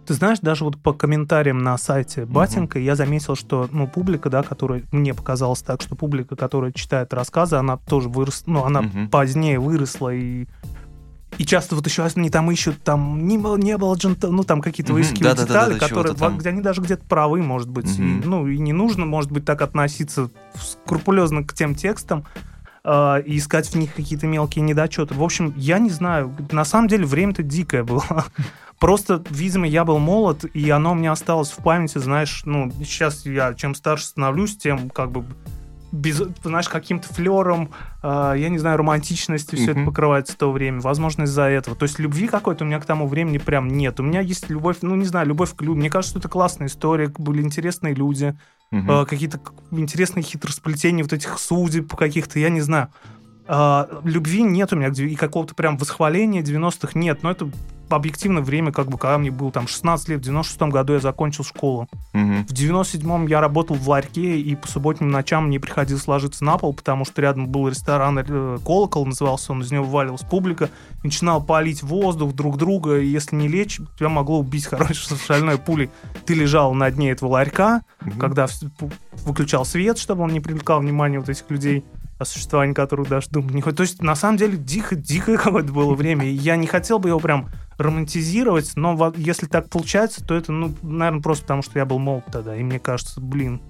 Ты 0.06 0.14
знаешь, 0.14 0.40
даже 0.40 0.66
вот 0.66 0.78
по 0.78 0.94
комментариям 0.94 1.60
на 1.60 1.78
сайте 1.78 2.26
Батенька 2.26 2.80
uh-huh. 2.80 2.84
я 2.84 2.96
заметил, 2.96 3.36
что 3.36 3.70
ну, 3.72 3.88
публика, 3.88 4.30
да, 4.30 4.44
которая 4.44 4.84
мне 4.92 5.14
показалось 5.14 5.62
так, 5.62 5.82
что 5.82 5.96
публика, 5.96 6.36
которая 6.36 6.72
читает 6.72 7.14
рассказы, 7.14 7.56
она 7.56 7.78
тоже 7.78 8.10
выросла, 8.10 8.52
ну, 8.52 8.64
она 8.66 8.82
uh-huh. 8.82 9.10
позднее 9.10 9.60
выросла 9.60 10.14
и 10.14 10.48
и 11.38 11.46
часто 11.46 11.76
вот 11.76 11.86
еще 11.88 12.04
они 12.04 12.30
там 12.30 12.52
ищут, 12.52 12.84
там 12.84 13.28
не 13.28 13.38
было, 13.38 13.58
не 13.58 13.78
было 13.78 13.96
джента, 13.96 14.30
ну 14.30 14.44
там 14.44 14.62
какие-то 14.62 14.94
выискивают 14.94 15.38
да, 15.38 15.44
детали, 15.44 15.74
да, 15.74 15.80
да, 15.80 15.88
которые, 15.88 16.16
там... 16.16 16.38
где 16.38 16.50
они 16.50 16.62
даже 16.62 16.82
где-то 16.82 17.04
правы, 17.06 17.42
может 17.42 17.70
быть. 17.70 17.92
Угу. 17.92 18.04
И, 18.04 18.22
ну 18.24 18.48
и 18.48 18.58
не 18.58 18.74
нужно, 18.74 19.06
может 19.06 19.32
быть, 19.32 19.46
так 19.46 19.62
относиться 19.62 20.30
скрупулезно 20.56 21.44
к 21.44 21.54
тем 21.54 21.76
текстам, 21.76 22.26
э, 22.84 23.22
и 23.26 23.38
искать 23.38 23.68
в 23.68 23.76
них 23.76 23.94
какие-то 23.94 24.28
мелкие 24.28 24.64
недочеты. 24.64 25.14
В 25.14 25.24
общем, 25.24 25.54
я 25.58 25.80
не 25.80 25.90
знаю. 25.90 26.36
На 26.52 26.66
самом 26.66 26.88
деле 26.88 27.06
время-то 27.06 27.44
дикое 27.44 27.84
было. 27.84 28.26
Просто, 28.80 29.24
видимо, 29.30 29.68
я 29.68 29.86
был 29.86 30.00
молод, 30.00 30.46
и 30.54 30.70
оно 30.70 30.94
меня 30.94 31.14
осталось 31.14 31.52
в 31.52 31.64
памяти, 31.64 32.00
знаешь, 32.00 32.42
ну, 32.46 32.72
сейчас 32.84 33.26
я 33.26 33.54
чем 33.54 33.76
старше 33.76 34.06
становлюсь, 34.06 34.58
тем 34.58 34.90
как 34.90 35.12
бы 35.12 35.26
без, 35.94 36.24
знаешь, 36.44 36.68
каким-то 36.68 37.14
флером, 37.14 37.70
э, 38.02 38.34
я 38.38 38.50
не 38.50 38.58
знаю, 38.58 38.78
романтичностью 38.80 39.60
все 39.60 39.70
mm-hmm. 39.70 39.82
это 39.82 39.86
покрывается 39.86 40.34
в 40.34 40.38
то 40.38 40.52
время. 40.52 40.82
Возможно, 40.82 41.24
из-за 41.24 41.44
этого. 41.44 41.78
То 41.78 41.84
есть 41.84 42.00
любви 42.00 42.28
какой-то 42.28 42.64
у 42.64 42.68
меня 42.68 42.80
к 42.80 42.86
тому 42.86 43.08
времени 43.08 43.38
прям 43.38 43.68
нет. 43.68 44.00
У 44.00 44.04
меня 44.04 44.20
есть 44.20 44.50
любовь, 44.50 44.78
ну, 44.82 44.96
не 44.96 45.06
знаю, 45.06 45.28
любовь 45.28 45.56
к 45.56 45.62
людям. 45.62 45.80
Мне 45.80 45.92
кажется, 45.92 46.14
что 46.14 46.20
это 46.20 46.30
классная 46.30 46.68
история, 46.68 47.14
были 47.16 47.44
интересные 47.44 47.94
люди, 47.94 48.36
mm-hmm. 48.72 49.04
э, 49.04 49.06
какие-то 49.06 49.40
интересные 49.70 50.24
хитросплетения 50.24 51.04
вот 51.04 51.14
этих 51.14 51.38
судеб 51.38 51.96
каких-то, 51.96 52.40
я 52.40 52.50
не 52.50 52.62
знаю. 52.62 52.90
Э, 53.48 53.86
любви 54.04 54.42
нет 54.42 54.74
у 54.74 54.78
меня, 54.78 54.88
и 54.88 55.16
какого-то 55.16 55.54
прям 55.54 55.78
восхваления 55.78 56.42
90-х 56.42 56.98
нет, 56.98 57.22
но 57.22 57.30
это 57.30 57.52
объективно 57.96 58.42
время, 58.42 58.72
как 58.72 58.88
бы, 58.88 58.98
когда 58.98 59.18
мне 59.18 59.32
было 59.32 59.52
там 59.52 59.68
16 59.68 60.10
лет, 60.10 60.20
в 60.20 60.24
96 60.24 60.62
году 60.64 60.94
я 60.94 61.00
закончил 61.00 61.44
школу. 61.44 61.88
Угу. 62.14 62.46
В 62.48 62.54
97-м 62.54 63.28
я 63.28 63.42
работал 63.42 63.76
в 63.76 63.88
ларьке, 63.88 64.40
и 64.40 64.56
по 64.56 64.68
субботним 64.68 65.10
ночам 65.10 65.48
мне 65.48 65.60
приходилось 65.60 66.08
ложиться 66.08 66.44
на 66.44 66.58
пол, 66.58 66.74
потому 66.74 67.06
что 67.06 67.22
рядом 67.22 67.48
был 67.48 67.68
ресторан 67.68 68.20
э, 68.20 68.58
«Колокол», 68.66 69.06
назывался 69.06 69.52
он, 69.52 69.62
из 69.62 69.72
него 69.72 69.86
вываливалась 69.86 70.22
публика, 70.22 70.70
начинал 71.04 71.44
палить 71.44 71.84
воздух 71.84 72.34
друг 72.34 72.58
друга, 72.58 73.00
и 73.00 73.08
если 73.08 73.36
не 73.36 73.48
лечь, 73.48 73.80
тебя 73.98 74.10
могло 74.10 74.40
убить, 74.40 74.66
короче, 74.70 74.94
шальной 75.16 75.58
пулей. 75.58 75.90
Ты 76.26 76.34
лежал 76.34 76.74
на 76.74 76.90
дне 76.92 77.12
этого 77.12 77.30
ларька, 77.30 77.82
угу. 78.02 78.20
когда 78.20 78.48
выключал 79.26 79.66
свет, 79.66 79.98
чтобы 79.98 80.24
он 80.24 80.32
не 80.32 80.40
привлекал 80.40 80.80
внимание 80.80 81.20
вот 81.20 81.30
этих 81.30 81.50
людей, 81.50 81.84
о 82.20 82.26
существовании 82.26 82.74
которых 82.74 83.10
даже 83.10 83.30
думать 83.30 83.54
не 83.54 83.62
хочет. 83.62 83.78
То 83.78 83.84
есть, 83.84 84.02
на 84.02 84.16
самом 84.16 84.38
деле, 84.38 84.58
дико-дико 84.58 85.38
какое-то 85.38 85.72
было 85.72 85.94
время. 85.94 86.26
И 86.26 86.34
я 86.34 86.56
не 86.56 86.68
хотел 86.68 87.00
бы 87.00 87.10
его 87.10 87.20
прям 87.20 87.50
романтизировать, 87.84 88.72
но 88.76 89.14
если 89.16 89.46
так 89.46 89.70
получается, 89.70 90.26
то 90.26 90.36
это, 90.36 90.52
ну, 90.52 90.74
наверное, 90.82 91.22
просто 91.22 91.44
потому, 91.44 91.62
что 91.62 91.80
я 91.80 91.86
был 91.86 92.00
молод 92.00 92.26
тогда. 92.32 92.56
И 92.56 92.64
мне 92.64 92.80
кажется, 92.80 93.22
блин, 93.22 93.62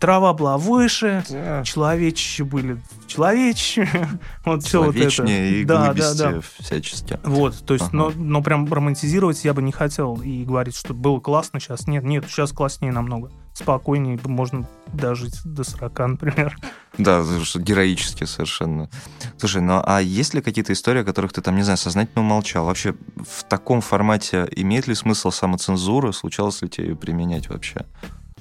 трава 0.00 0.32
была 0.32 0.58
выше, 0.58 1.24
да. 1.28 1.62
человечище 1.64 2.44
были 2.44 2.80
человечище, 3.06 3.88
вот 4.44 4.64
все 4.64 4.82
вот 4.82 4.96
это. 4.96 5.24
и 5.24 5.64
да, 5.64 5.92
да, 5.92 6.14
да. 6.14 6.40
всячески. 6.58 7.18
Вот, 7.24 7.64
то 7.64 7.74
есть, 7.74 7.86
ага. 7.86 7.96
но, 7.96 8.12
но 8.14 8.42
прям 8.42 8.72
романтизировать 8.72 9.44
я 9.44 9.54
бы 9.54 9.62
не 9.62 9.72
хотел 9.72 10.20
и 10.22 10.44
говорить, 10.44 10.76
что 10.76 10.94
было 10.94 11.20
классно 11.20 11.60
сейчас. 11.60 11.86
Нет, 11.86 12.04
нет, 12.04 12.24
сейчас 12.28 12.52
класснее 12.52 12.92
намного. 12.92 13.30
Спокойнее 13.56 14.18
можно 14.24 14.66
дожить 14.92 15.40
до 15.44 15.64
40, 15.64 15.98
например. 15.98 16.58
Да, 16.98 17.22
героически 17.54 18.24
совершенно. 18.24 18.88
Слушай, 19.38 19.62
ну 19.62 19.82
а 19.84 20.00
есть 20.00 20.34
ли 20.34 20.42
какие-то 20.42 20.72
истории, 20.72 21.00
о 21.00 21.04
которых 21.04 21.32
ты 21.32 21.40
там, 21.40 21.56
не 21.56 21.62
знаю, 21.62 21.78
сознательно 21.78 22.22
умолчал? 22.22 22.66
Вообще 22.66 22.94
в 23.16 23.44
таком 23.44 23.80
формате 23.80 24.46
имеет 24.56 24.86
ли 24.86 24.94
смысл 24.94 25.30
самоцензура? 25.30 26.12
Случалось 26.12 26.60
ли 26.62 26.68
тебе 26.68 26.88
ее 26.88 26.96
применять 26.96 27.48
вообще? 27.48 27.86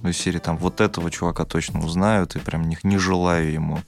Ну, 0.01 0.12
серии 0.12 0.39
там 0.39 0.58
вот 0.58 0.82
этого 0.82 1.10
чувака 1.10 1.45
точно 1.45 1.84
узнают, 1.84 2.36
и 2.36 2.39
прям 2.39 2.67
не, 2.67 2.78
не 2.84 2.97
желаю 2.97 3.51
ему 3.51 3.80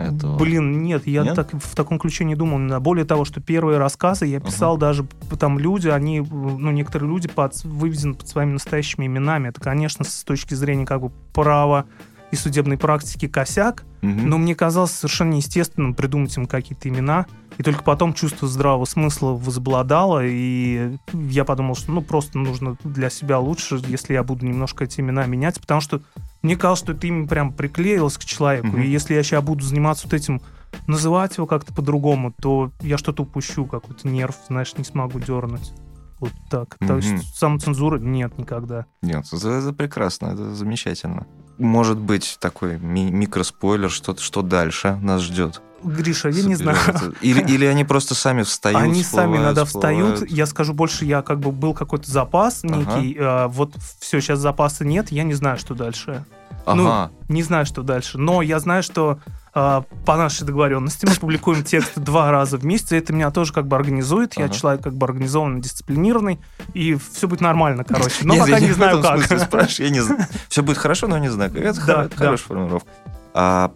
этого. 0.00 0.38
Блин, 0.38 0.82
нет, 0.82 1.06
я 1.06 1.22
нет? 1.22 1.34
так 1.34 1.52
в 1.52 1.74
таком 1.74 1.98
ключе 1.98 2.24
не 2.24 2.34
думал. 2.34 2.80
Более 2.80 3.04
того, 3.04 3.24
что 3.24 3.40
первые 3.40 3.78
рассказы 3.78 4.26
я 4.26 4.40
писал 4.40 4.76
uh-huh. 4.76 4.80
даже 4.80 5.06
там 5.38 5.58
люди, 5.58 5.88
они, 5.88 6.20
ну, 6.20 6.70
некоторые 6.70 7.08
люди 7.08 7.28
под, 7.28 7.62
выведены 7.64 8.14
под 8.14 8.28
своими 8.28 8.52
настоящими 8.52 9.06
именами. 9.06 9.48
Это, 9.48 9.60
конечно, 9.60 10.04
с 10.04 10.24
точки 10.24 10.54
зрения 10.54 10.86
как 10.86 11.00
бы 11.00 11.10
права 11.32 11.86
и 12.30 12.36
судебной 12.36 12.78
практики 12.78 13.26
косяк, 13.28 13.84
угу. 14.02 14.12
но 14.12 14.38
мне 14.38 14.54
казалось 14.54 14.92
совершенно 14.92 15.32
неестественным 15.32 15.94
придумать 15.94 16.36
им 16.36 16.46
какие-то 16.46 16.88
имена. 16.88 17.26
И 17.58 17.62
только 17.62 17.82
потом 17.82 18.14
чувство 18.14 18.48
здравого 18.48 18.84
смысла 18.84 19.32
возобладало, 19.32 20.24
и 20.24 20.96
я 21.12 21.44
подумал, 21.44 21.74
что 21.74 21.92
ну 21.92 22.00
просто 22.00 22.38
нужно 22.38 22.76
для 22.84 23.10
себя 23.10 23.38
лучше, 23.38 23.80
если 23.86 24.14
я 24.14 24.22
буду 24.22 24.46
немножко 24.46 24.84
эти 24.84 25.00
имена 25.00 25.26
менять, 25.26 25.60
потому 25.60 25.80
что 25.80 26.00
мне 26.42 26.56
казалось, 26.56 26.80
что 26.80 26.92
это 26.92 27.06
имя 27.06 27.26
прям 27.26 27.52
приклеилось 27.52 28.16
к 28.16 28.24
человеку, 28.24 28.68
угу. 28.68 28.78
и 28.78 28.88
если 28.88 29.14
я 29.14 29.22
сейчас 29.22 29.44
буду 29.44 29.64
заниматься 29.64 30.06
вот 30.06 30.14
этим, 30.14 30.40
называть 30.86 31.36
его 31.36 31.46
как-то 31.46 31.72
по-другому, 31.72 32.32
то 32.32 32.70
я 32.80 32.98
что-то 32.98 33.24
упущу, 33.24 33.66
какой-то 33.66 34.08
нерв, 34.08 34.36
знаешь, 34.48 34.74
не 34.76 34.84
смогу 34.84 35.18
дернуть. 35.18 35.72
Вот 36.20 36.32
так. 36.50 36.76
Mm-hmm. 36.80 36.86
То 36.86 36.96
есть 36.96 37.36
самоцензуры 37.36 37.98
нет 37.98 38.36
никогда. 38.36 38.84
Нет, 39.00 39.24
это, 39.32 39.48
это 39.48 39.72
прекрасно, 39.72 40.26
это 40.26 40.54
замечательно. 40.54 41.26
Может 41.60 41.98
быть 41.98 42.36
такой 42.40 42.78
ми- 42.78 43.10
микроспойлер, 43.10 43.90
что, 43.90 44.16
что 44.16 44.42
дальше 44.42 44.98
нас 45.02 45.22
ждет. 45.22 45.60
Гриша, 45.82 46.28
я 46.28 46.42
не 46.42 46.54
знаю. 46.56 46.78
Или, 47.20 47.40
или 47.40 47.64
они 47.64 47.84
просто 47.84 48.14
сами 48.14 48.42
встают. 48.42 48.80
Они 48.80 49.02
сами 49.02 49.38
иногда 49.38 49.64
встают. 49.64 50.28
Я 50.28 50.46
скажу 50.46 50.74
больше, 50.74 51.04
я 51.04 51.22
как 51.22 51.38
бы 51.38 51.52
был 51.52 51.74
какой-то 51.74 52.10
запас 52.10 52.62
некий. 52.64 53.16
Ага. 53.18 53.48
вот 53.48 53.74
все, 54.00 54.20
сейчас 54.20 54.38
запаса 54.40 54.84
нет, 54.84 55.10
я 55.10 55.22
не 55.22 55.34
знаю, 55.34 55.58
что 55.58 55.74
дальше. 55.74 56.24
Ну, 56.66 56.86
ага. 56.86 57.10
Ну, 57.28 57.34
не 57.34 57.42
знаю, 57.42 57.66
что 57.66 57.82
дальше. 57.82 58.18
Но 58.18 58.42
я 58.42 58.60
знаю, 58.60 58.82
что 58.82 59.18
э, 59.26 59.30
по 59.52 60.16
нашей 60.16 60.46
договоренности 60.46 61.06
мы 61.06 61.14
публикуем 61.14 61.64
текст 61.64 61.98
два 61.98 62.30
раза 62.30 62.56
в 62.56 62.64
месяц, 62.64 62.92
и 62.92 62.96
это 62.96 63.12
меня 63.12 63.30
тоже 63.30 63.52
как 63.52 63.66
бы 63.66 63.76
организует. 63.76 64.36
Я 64.36 64.44
ага. 64.44 64.54
человек 64.54 64.82
как 64.82 64.94
бы 64.94 65.04
организованный, 65.06 65.60
дисциплинированный, 65.60 66.38
и 66.74 66.96
все 67.12 67.26
будет 67.26 67.40
нормально, 67.40 67.84
короче. 67.84 68.16
Но 68.22 68.36
пока 68.36 68.60
не 68.60 68.72
знаю 68.72 69.02
как. 69.02 69.20
Спрашиваю, 69.40 69.88
я 69.88 69.90
не 69.90 70.00
знаю. 70.00 70.26
Все 70.48 70.62
будет 70.62 70.78
хорошо, 70.78 71.08
но 71.08 71.18
не 71.18 71.28
знаю. 71.28 71.52
Это 71.56 71.80
хорошая 71.80 72.46
формулировка. 72.46 72.88
А 73.34 73.72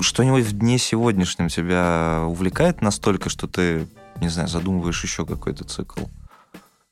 что-нибудь 0.00 0.44
в 0.44 0.52
дне 0.52 0.78
сегодняшнем 0.78 1.48
тебя 1.48 2.22
увлекает 2.26 2.82
настолько, 2.82 3.30
что 3.30 3.46
ты, 3.46 3.86
не 4.20 4.28
знаю, 4.28 4.48
задумываешь 4.48 5.02
еще 5.02 5.24
какой-то 5.24 5.64
цикл? 5.64 6.02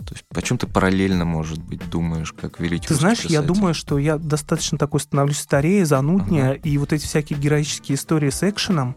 То 0.07 0.14
есть 0.14 0.25
почему 0.29 0.59
ты 0.59 0.69
параллельно, 0.69 1.25
может 1.25 1.59
быть, 1.59 1.88
думаешь, 1.90 2.33
как 2.33 2.61
великий 2.61 2.87
Ты 2.87 2.95
знаешь, 2.95 3.19
писатель? 3.19 3.35
я 3.35 3.42
думаю, 3.42 3.75
что 3.75 3.99
я 3.99 4.19
достаточно 4.19 4.79
такой 4.79 5.01
становлюсь 5.01 5.38
старее, 5.38 5.85
зануднее, 5.85 6.51
ага. 6.51 6.61
и 6.62 6.79
вот 6.79 6.92
эти 6.92 7.05
всякие 7.05 7.38
героические 7.38 7.97
истории 7.97 8.31
с 8.31 8.49
экшеном, 8.49 8.97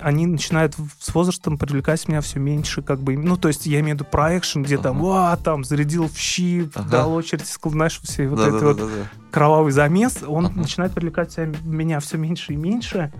они 0.00 0.26
начинают 0.26 0.74
с 0.98 1.14
возрастом 1.14 1.58
привлекать 1.58 2.08
меня 2.08 2.22
все 2.22 2.40
меньше, 2.40 2.82
как 2.82 3.00
бы, 3.00 3.16
ну, 3.16 3.36
то 3.36 3.48
есть 3.48 3.66
я 3.66 3.80
имею 3.80 3.96
в 3.96 4.00
виду 4.00 4.10
про 4.10 4.38
экшен, 4.38 4.62
где 4.62 4.76
ага. 4.76 4.84
там, 4.84 5.00
ва, 5.00 5.38
там, 5.42 5.64
зарядил 5.64 6.08
в 6.08 6.16
щи, 6.16 6.70
ага. 6.74 6.88
дал 6.88 7.14
очередь, 7.14 7.46
знаешь, 7.46 8.00
все 8.02 8.26
вот 8.26 8.38
да, 8.38 8.48
этот 8.48 8.60
да, 8.60 8.66
вот 8.66 8.76
да, 8.78 8.86
да. 8.86 9.10
кровавый 9.30 9.72
замес, 9.72 10.22
он 10.26 10.46
ага. 10.46 10.60
начинает 10.60 10.92
привлекать 10.94 11.36
меня 11.62 12.00
все 12.00 12.16
меньше 12.16 12.54
и 12.54 12.56
меньше, 12.56 13.12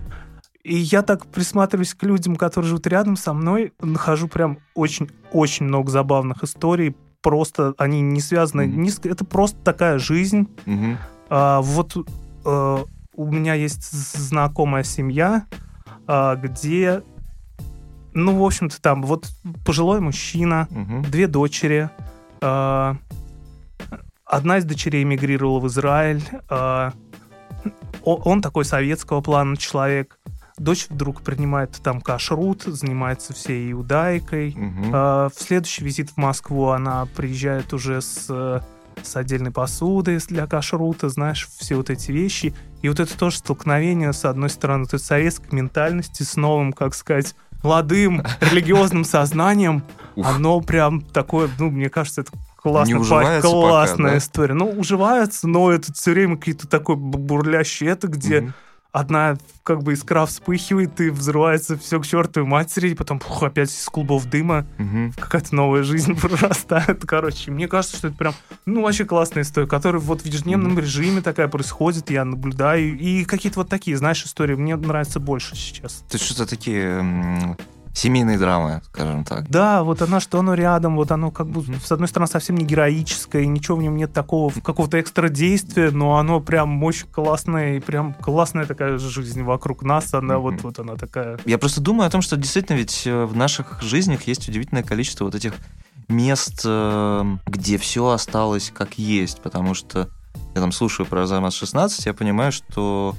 и 0.64 0.76
я 0.76 1.02
так 1.02 1.26
присматриваюсь 1.26 1.94
к 1.94 2.02
людям, 2.04 2.36
которые 2.36 2.68
живут 2.70 2.86
рядом 2.86 3.16
со 3.16 3.32
мной, 3.32 3.72
нахожу 3.80 4.28
прям 4.28 4.58
очень-очень 4.74 5.66
много 5.66 5.90
забавных 5.90 6.42
историй 6.42 6.96
просто 7.22 7.74
они 7.78 8.00
не 8.00 8.20
связаны. 8.20 8.62
Mm-hmm. 8.62 8.76
Не, 8.76 9.10
это 9.10 9.24
просто 9.24 9.58
такая 9.62 9.98
жизнь. 9.98 10.48
Mm-hmm. 10.66 10.96
А, 11.30 11.60
вот 11.60 11.96
а, 12.44 12.84
у 13.14 13.30
меня 13.30 13.54
есть 13.54 13.90
знакомая 13.90 14.84
семья, 14.84 15.46
а, 16.06 16.36
где, 16.36 17.02
ну, 18.14 18.38
в 18.38 18.44
общем-то, 18.44 18.80
там 18.80 19.02
вот 19.02 19.28
пожилой 19.64 20.00
мужчина, 20.00 20.68
mm-hmm. 20.70 21.10
две 21.10 21.26
дочери. 21.26 21.90
А, 22.40 22.96
одна 24.24 24.58
из 24.58 24.64
дочерей 24.64 25.02
эмигрировала 25.02 25.60
в 25.60 25.66
Израиль. 25.66 26.22
А, 26.48 26.92
он 28.04 28.40
такой 28.40 28.64
советского 28.64 29.20
плана 29.20 29.56
человек. 29.56 30.18
Дочь 30.58 30.86
вдруг 30.88 31.22
принимает 31.22 31.78
там 31.82 32.00
кашрут, 32.00 32.62
занимается 32.64 33.32
всей 33.32 33.72
иудаикой. 33.72 34.50
Угу. 34.50 34.90
А, 34.92 35.28
в 35.28 35.40
следующий 35.40 35.84
визит 35.84 36.10
в 36.10 36.16
Москву 36.16 36.68
она 36.68 37.06
приезжает 37.06 37.72
уже 37.72 38.00
с 38.00 38.62
с 39.02 39.16
отдельной 39.16 39.50
посудой 39.50 40.18
для 40.28 40.46
кашрута, 40.46 41.08
знаешь, 41.08 41.48
все 41.58 41.76
вот 41.76 41.90
эти 41.90 42.10
вещи. 42.10 42.54
И 42.82 42.88
вот 42.88 43.00
это 43.00 43.16
тоже 43.16 43.38
столкновение, 43.38 44.12
с 44.12 44.24
одной 44.24 44.50
стороны, 44.50 44.86
вот 44.90 45.00
советской 45.00 45.54
ментальности 45.54 46.22
с 46.22 46.36
новым, 46.36 46.72
как 46.72 46.94
сказать, 46.94 47.34
молодым 47.62 48.22
религиозным 48.40 49.04
сознанием. 49.04 49.82
Оно 50.16 50.60
прям 50.60 51.00
такое, 51.00 51.48
ну, 51.58 51.70
мне 51.70 51.88
кажется, 51.88 52.22
это 52.22 52.32
классно, 52.56 52.98
классная 53.40 53.96
пока, 53.96 54.10
да? 54.12 54.18
история. 54.18 54.54
Ну, 54.54 54.70
уживается, 54.70 55.48
но 55.48 55.70
это 55.70 55.92
все 55.92 56.12
время 56.12 56.36
какие-то 56.36 56.66
такой 56.66 56.96
бурлящий 56.96 57.86
это, 57.86 58.08
где 58.08 58.40
угу 58.40 58.52
одна 58.92 59.36
как 59.62 59.82
бы 59.82 59.92
искра 59.92 60.24
вспыхивает, 60.26 61.00
и 61.00 61.10
взрывается 61.10 61.76
все 61.76 62.00
к 62.00 62.06
чертовой 62.06 62.48
матери, 62.48 62.90
и 62.90 62.94
потом 62.94 63.18
пух, 63.18 63.42
опять 63.42 63.70
из 63.70 63.84
клубов 63.84 64.26
дыма 64.26 64.66
угу. 64.78 65.12
какая-то 65.16 65.54
новая 65.54 65.82
жизнь 65.82 66.14
прорастает. 66.20 67.04
Короче, 67.06 67.50
мне 67.50 67.68
кажется, 67.68 67.98
что 67.98 68.08
это 68.08 68.16
прям, 68.16 68.34
ну, 68.66 68.82
вообще 68.82 69.04
классная 69.04 69.42
история, 69.42 69.66
которая 69.66 70.00
вот 70.00 70.22
в 70.22 70.26
ежедневном 70.26 70.72
угу. 70.72 70.80
режиме 70.80 71.20
такая 71.20 71.48
происходит, 71.48 72.10
я 72.10 72.24
наблюдаю, 72.24 72.98
и 72.98 73.24
какие-то 73.24 73.60
вот 73.60 73.68
такие, 73.68 73.96
знаешь, 73.96 74.24
истории 74.24 74.54
мне 74.54 74.76
нравятся 74.76 75.20
больше 75.20 75.54
сейчас. 75.54 76.04
Ты 76.08 76.18
что-то 76.18 76.46
такие 76.46 77.56
семейные 77.94 78.38
драмы, 78.38 78.82
скажем 78.86 79.24
так. 79.24 79.48
Да, 79.48 79.82
вот 79.82 80.02
она, 80.02 80.20
что 80.20 80.38
оно 80.38 80.54
рядом, 80.54 80.96
вот 80.96 81.10
оно 81.10 81.30
как 81.30 81.48
бы, 81.48 81.64
с 81.84 81.92
одной 81.92 82.08
стороны, 82.08 82.28
совсем 82.28 82.56
не 82.56 82.64
героическое, 82.64 83.46
ничего 83.46 83.76
в 83.76 83.82
нем 83.82 83.96
нет 83.96 84.12
такого, 84.12 84.52
какого-то 84.60 85.00
экстра 85.00 85.28
действия, 85.28 85.90
но 85.90 86.16
оно 86.16 86.40
прям 86.40 86.82
очень 86.82 87.06
классное, 87.08 87.76
и 87.76 87.80
прям 87.80 88.14
классная 88.14 88.66
такая 88.66 88.98
жизнь 88.98 89.42
вокруг 89.42 89.82
нас, 89.82 90.14
она 90.14 90.34
mm-hmm. 90.34 90.38
вот, 90.38 90.62
вот 90.62 90.78
она 90.78 90.96
такая. 90.96 91.38
Я 91.44 91.58
просто 91.58 91.80
думаю 91.80 92.06
о 92.06 92.10
том, 92.10 92.22
что 92.22 92.36
действительно 92.36 92.76
ведь 92.76 93.06
э, 93.06 93.24
в 93.24 93.36
наших 93.36 93.82
жизнях 93.82 94.22
есть 94.22 94.48
удивительное 94.48 94.82
количество 94.82 95.24
вот 95.24 95.34
этих 95.34 95.54
мест, 96.08 96.62
э, 96.64 97.24
где 97.46 97.78
все 97.78 98.08
осталось 98.08 98.72
как 98.74 98.98
есть, 98.98 99.40
потому 99.42 99.74
что 99.74 100.08
я 100.54 100.60
там 100.60 100.72
слушаю 100.72 101.06
про 101.06 101.26
ЗАМАС-16, 101.26 102.02
я 102.06 102.14
понимаю, 102.14 102.52
что 102.52 103.14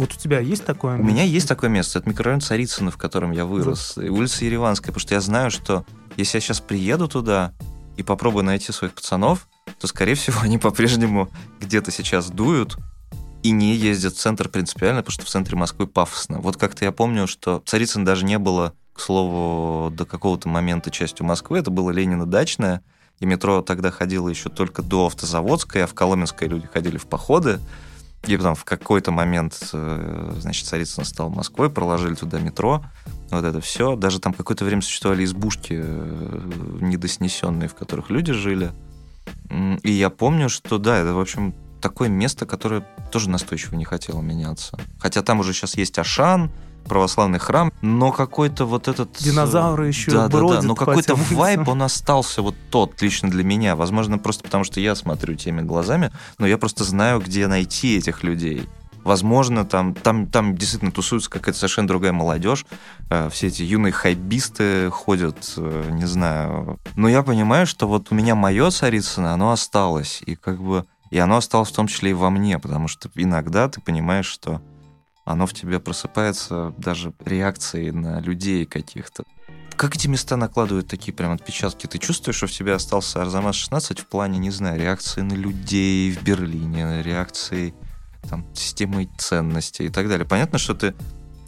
вот 0.00 0.14
у 0.14 0.16
тебя 0.16 0.40
есть 0.40 0.64
такое 0.64 0.96
место? 0.96 1.06
У 1.06 1.12
меня 1.12 1.22
есть 1.22 1.48
такое 1.48 1.70
место. 1.70 1.98
Это 1.98 2.08
микрорайон 2.08 2.40
Царицыно, 2.40 2.90
в 2.90 2.96
котором 2.96 3.32
я 3.32 3.44
вырос. 3.44 3.94
Вот. 3.96 4.08
Улица 4.08 4.44
Ереванская. 4.44 4.88
Потому 4.88 5.00
что 5.00 5.14
я 5.14 5.20
знаю, 5.20 5.50
что 5.50 5.84
если 6.16 6.38
я 6.38 6.40
сейчас 6.40 6.60
приеду 6.60 7.08
туда 7.08 7.52
и 7.96 8.02
попробую 8.02 8.44
найти 8.44 8.72
своих 8.72 8.94
пацанов, 8.94 9.48
то, 9.78 9.86
скорее 9.86 10.14
всего, 10.14 10.40
они 10.42 10.58
по-прежнему 10.58 11.30
где-то 11.60 11.90
сейчас 11.90 12.30
дуют 12.30 12.76
и 13.42 13.50
не 13.52 13.74
ездят 13.74 14.14
в 14.14 14.18
центр 14.18 14.48
принципиально, 14.48 15.00
потому 15.02 15.14
что 15.14 15.24
в 15.24 15.28
центре 15.28 15.56
Москвы 15.56 15.86
пафосно. 15.86 16.40
Вот 16.40 16.56
как-то 16.56 16.84
я 16.84 16.92
помню, 16.92 17.26
что 17.26 17.62
Царицын 17.64 18.04
даже 18.04 18.24
не 18.24 18.38
было, 18.38 18.74
к 18.92 19.00
слову, 19.00 19.90
до 19.90 20.04
какого-то 20.04 20.48
момента 20.48 20.90
частью 20.90 21.24
Москвы. 21.24 21.58
Это 21.58 21.70
было 21.70 21.90
Ленина-Дачная, 21.90 22.82
и 23.18 23.26
метро 23.26 23.62
тогда 23.62 23.90
ходило 23.90 24.28
еще 24.28 24.48
только 24.50 24.82
до 24.82 25.06
Автозаводской, 25.06 25.84
а 25.84 25.86
в 25.86 25.94
Коломенской 25.94 26.48
люди 26.48 26.66
ходили 26.66 26.98
в 26.98 27.06
походы. 27.06 27.60
И 28.26 28.36
потом 28.36 28.54
в 28.54 28.64
какой-то 28.64 29.12
момент, 29.12 29.70
э, 29.72 30.32
значит, 30.38 30.66
Царицын 30.66 31.04
стал 31.04 31.30
Москвой, 31.30 31.70
проложили 31.70 32.14
туда 32.14 32.38
метро, 32.38 32.84
вот 33.30 33.44
это 33.44 33.60
все. 33.60 33.96
Даже 33.96 34.20
там 34.20 34.34
какое-то 34.34 34.64
время 34.64 34.82
существовали 34.82 35.24
избушки 35.24 35.80
э, 35.82 36.50
недоснесенные, 36.80 37.68
в 37.68 37.74
которых 37.74 38.10
люди 38.10 38.32
жили. 38.32 38.72
И 39.82 39.90
я 39.90 40.10
помню, 40.10 40.48
что 40.48 40.78
да, 40.78 40.98
это, 40.98 41.14
в 41.14 41.20
общем, 41.20 41.54
такое 41.80 42.08
место, 42.08 42.46
которое 42.46 42.86
тоже 43.10 43.30
настойчиво 43.30 43.74
не 43.74 43.84
хотело 43.84 44.20
меняться. 44.20 44.78
Хотя 44.98 45.22
там 45.22 45.40
уже 45.40 45.52
сейчас 45.52 45.76
есть 45.76 45.98
Ашан, 45.98 46.50
православный 46.84 47.38
храм, 47.38 47.72
но 47.82 48.12
какой-то 48.12 48.64
вот 48.64 48.88
этот... 48.88 49.10
Э, 49.20 49.24
Динозавры 49.24 49.88
еще 49.88 50.10
да, 50.10 50.28
бродят 50.28 50.56
да, 50.56 50.60
да, 50.62 50.68
но 50.68 50.74
какой-то 50.74 51.14
вайб, 51.14 51.68
он 51.68 51.82
остался 51.82 52.42
вот 52.42 52.54
тот 52.70 53.00
лично 53.02 53.30
для 53.30 53.44
меня. 53.44 53.76
Возможно, 53.76 54.18
просто 54.18 54.42
потому 54.44 54.64
что 54.64 54.80
я 54.80 54.94
смотрю 54.94 55.34
теми 55.34 55.62
глазами, 55.62 56.10
но 56.38 56.46
я 56.46 56.58
просто 56.58 56.84
знаю, 56.84 57.20
где 57.20 57.46
найти 57.46 57.96
этих 57.96 58.22
людей. 58.22 58.68
Возможно, 59.02 59.64
там, 59.64 59.94
там, 59.94 60.26
там 60.26 60.54
действительно 60.56 60.92
тусуется 60.92 61.30
какая-то 61.30 61.58
совершенно 61.58 61.88
другая 61.88 62.12
молодежь. 62.12 62.66
Э, 63.08 63.30
все 63.30 63.46
эти 63.46 63.62
юные 63.62 63.92
хайбисты 63.92 64.90
ходят, 64.90 65.54
э, 65.56 65.88
не 65.92 66.04
знаю. 66.06 66.78
Но 66.96 67.08
я 67.08 67.22
понимаю, 67.22 67.66
что 67.66 67.88
вот 67.88 68.08
у 68.10 68.14
меня 68.14 68.34
мое 68.34 68.70
Царицыно, 68.70 69.32
оно 69.32 69.52
осталось. 69.52 70.22
И 70.26 70.34
как 70.36 70.60
бы 70.60 70.84
И 71.10 71.18
оно 71.18 71.38
осталось 71.38 71.70
в 71.70 71.74
том 71.74 71.86
числе 71.88 72.10
и 72.10 72.14
во 72.14 72.30
мне, 72.30 72.58
потому 72.58 72.88
что 72.88 73.10
иногда 73.16 73.68
ты 73.68 73.80
понимаешь, 73.80 74.26
что 74.26 74.60
оно 75.32 75.46
в 75.46 75.52
тебе 75.52 75.80
просыпается 75.80 76.74
даже 76.78 77.12
реакцией 77.24 77.92
на 77.92 78.20
людей 78.20 78.66
каких-то. 78.66 79.24
Как 79.76 79.96
эти 79.96 80.08
места 80.08 80.36
накладывают 80.36 80.88
такие 80.88 81.14
прям 81.14 81.32
отпечатки? 81.32 81.86
Ты 81.86 81.98
чувствуешь, 81.98 82.36
что 82.36 82.46
в 82.46 82.52
тебе 82.52 82.74
остался 82.74 83.22
Арзамас-16 83.22 84.02
в 84.02 84.06
плане, 84.06 84.38
не 84.38 84.50
знаю, 84.50 84.78
реакции 84.78 85.22
на 85.22 85.32
людей 85.32 86.12
в 86.12 86.22
Берлине, 86.22 87.02
реакции 87.02 87.74
там, 88.28 88.44
системы 88.54 89.08
ценностей 89.18 89.86
и 89.86 89.88
так 89.88 90.08
далее. 90.08 90.26
Понятно, 90.26 90.58
что 90.58 90.74
ты 90.74 90.94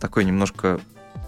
такой 0.00 0.24
немножко 0.24 0.80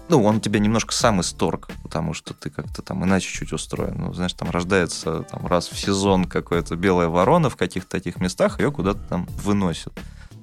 ну, 0.07 0.23
он 0.23 0.39
тебя 0.39 0.59
немножко 0.59 0.93
сам 0.93 1.21
исторг, 1.21 1.69
потому 1.81 2.13
что 2.13 2.33
ты 2.33 2.49
как-то 2.51 2.81
там 2.81 3.03
иначе 3.03 3.27
чуть 3.27 3.51
устроен. 3.53 3.95
Ну, 3.97 4.13
знаешь, 4.13 4.33
там 4.33 4.51
рождается 4.51 5.23
там 5.23 5.47
раз 5.47 5.67
в 5.67 5.79
сезон 5.79 6.25
какая-то 6.25 6.75
белая 6.75 7.07
ворона 7.07 7.49
в 7.49 7.55
каких-то 7.55 7.89
таких 7.89 8.19
местах, 8.19 8.59
ее 8.59 8.71
куда-то 8.71 8.99
там 8.99 9.25
выносят. 9.43 9.93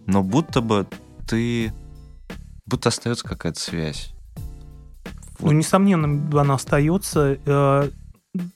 Но 0.06 0.22
будто 0.22 0.60
бы 0.60 0.86
ты... 1.28 1.72
Будто 2.72 2.88
остается 2.88 3.28
какая-то 3.28 3.60
связь. 3.60 4.14
Вот. 5.38 5.52
Ну, 5.52 5.58
несомненно, 5.58 6.40
она 6.40 6.54
остается. 6.54 7.38
Э, 7.44 7.90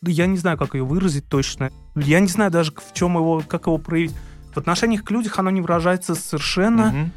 я 0.02 0.26
не 0.26 0.38
знаю, 0.38 0.56
как 0.56 0.74
ее 0.74 0.84
выразить 0.84 1.28
точно. 1.28 1.70
Я 1.94 2.20
не 2.20 2.28
знаю 2.28 2.50
даже, 2.50 2.72
в 2.72 2.94
чем 2.94 3.16
его, 3.16 3.42
как 3.46 3.66
его 3.66 3.78
проявить. 3.78 4.14
В 4.54 4.58
отношениях 4.58 5.04
к 5.04 5.10
людям 5.10 5.32
оно 5.36 5.50
не 5.50 5.60
выражается 5.60 6.14
совершенно. 6.14 6.88
Угу 6.88 7.10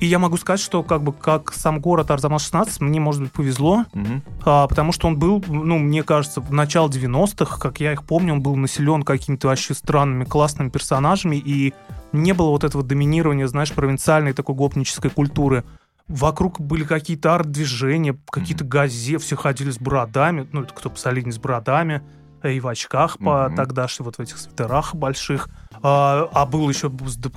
и 0.00 0.06
я 0.06 0.18
могу 0.18 0.36
сказать, 0.36 0.60
что 0.60 0.82
как 0.82 1.02
бы 1.02 1.12
как 1.12 1.52
сам 1.52 1.80
город 1.80 2.10
Арзамас-16 2.10 2.76
мне, 2.80 3.00
может 3.00 3.22
быть, 3.22 3.32
повезло, 3.32 3.84
угу. 3.92 4.22
а, 4.44 4.66
потому 4.66 4.92
что 4.92 5.06
он 5.06 5.18
был, 5.18 5.42
ну, 5.46 5.78
мне 5.78 6.02
кажется, 6.02 6.40
в 6.40 6.52
начале 6.52 6.88
90-х, 6.88 7.58
как 7.58 7.80
я 7.80 7.92
их 7.92 8.04
помню, 8.04 8.34
он 8.34 8.42
был 8.42 8.56
населен 8.56 9.02
какими-то 9.02 9.48
вообще 9.48 9.74
странными, 9.74 10.24
классными 10.24 10.68
персонажами, 10.68 11.36
и 11.36 11.74
не 12.12 12.32
было 12.32 12.50
вот 12.50 12.64
этого 12.64 12.82
доминирования, 12.82 13.46
знаешь, 13.46 13.72
провинциальной 13.72 14.32
такой 14.32 14.54
гопнической 14.54 15.10
культуры. 15.10 15.64
Вокруг 16.08 16.60
были 16.60 16.84
какие-то 16.84 17.34
арт-движения, 17.34 18.18
какие-то 18.30 18.64
газеты, 18.64 19.22
все 19.22 19.36
ходили 19.36 19.70
с 19.70 19.78
бородами, 19.78 20.46
ну, 20.52 20.66
кто 20.66 20.90
посолиднее 20.90 21.32
с 21.32 21.38
бородами, 21.38 22.02
и 22.48 22.60
в 22.60 22.68
очках 22.68 23.18
по 23.18 23.48
mm-hmm. 23.48 23.56
тогдашним 23.56 24.04
вот 24.04 24.16
в 24.16 24.20
этих 24.20 24.38
свитерах 24.38 24.94
больших. 24.94 25.48
А, 25.82 26.28
а 26.32 26.46
был 26.46 26.68
еще 26.68 26.90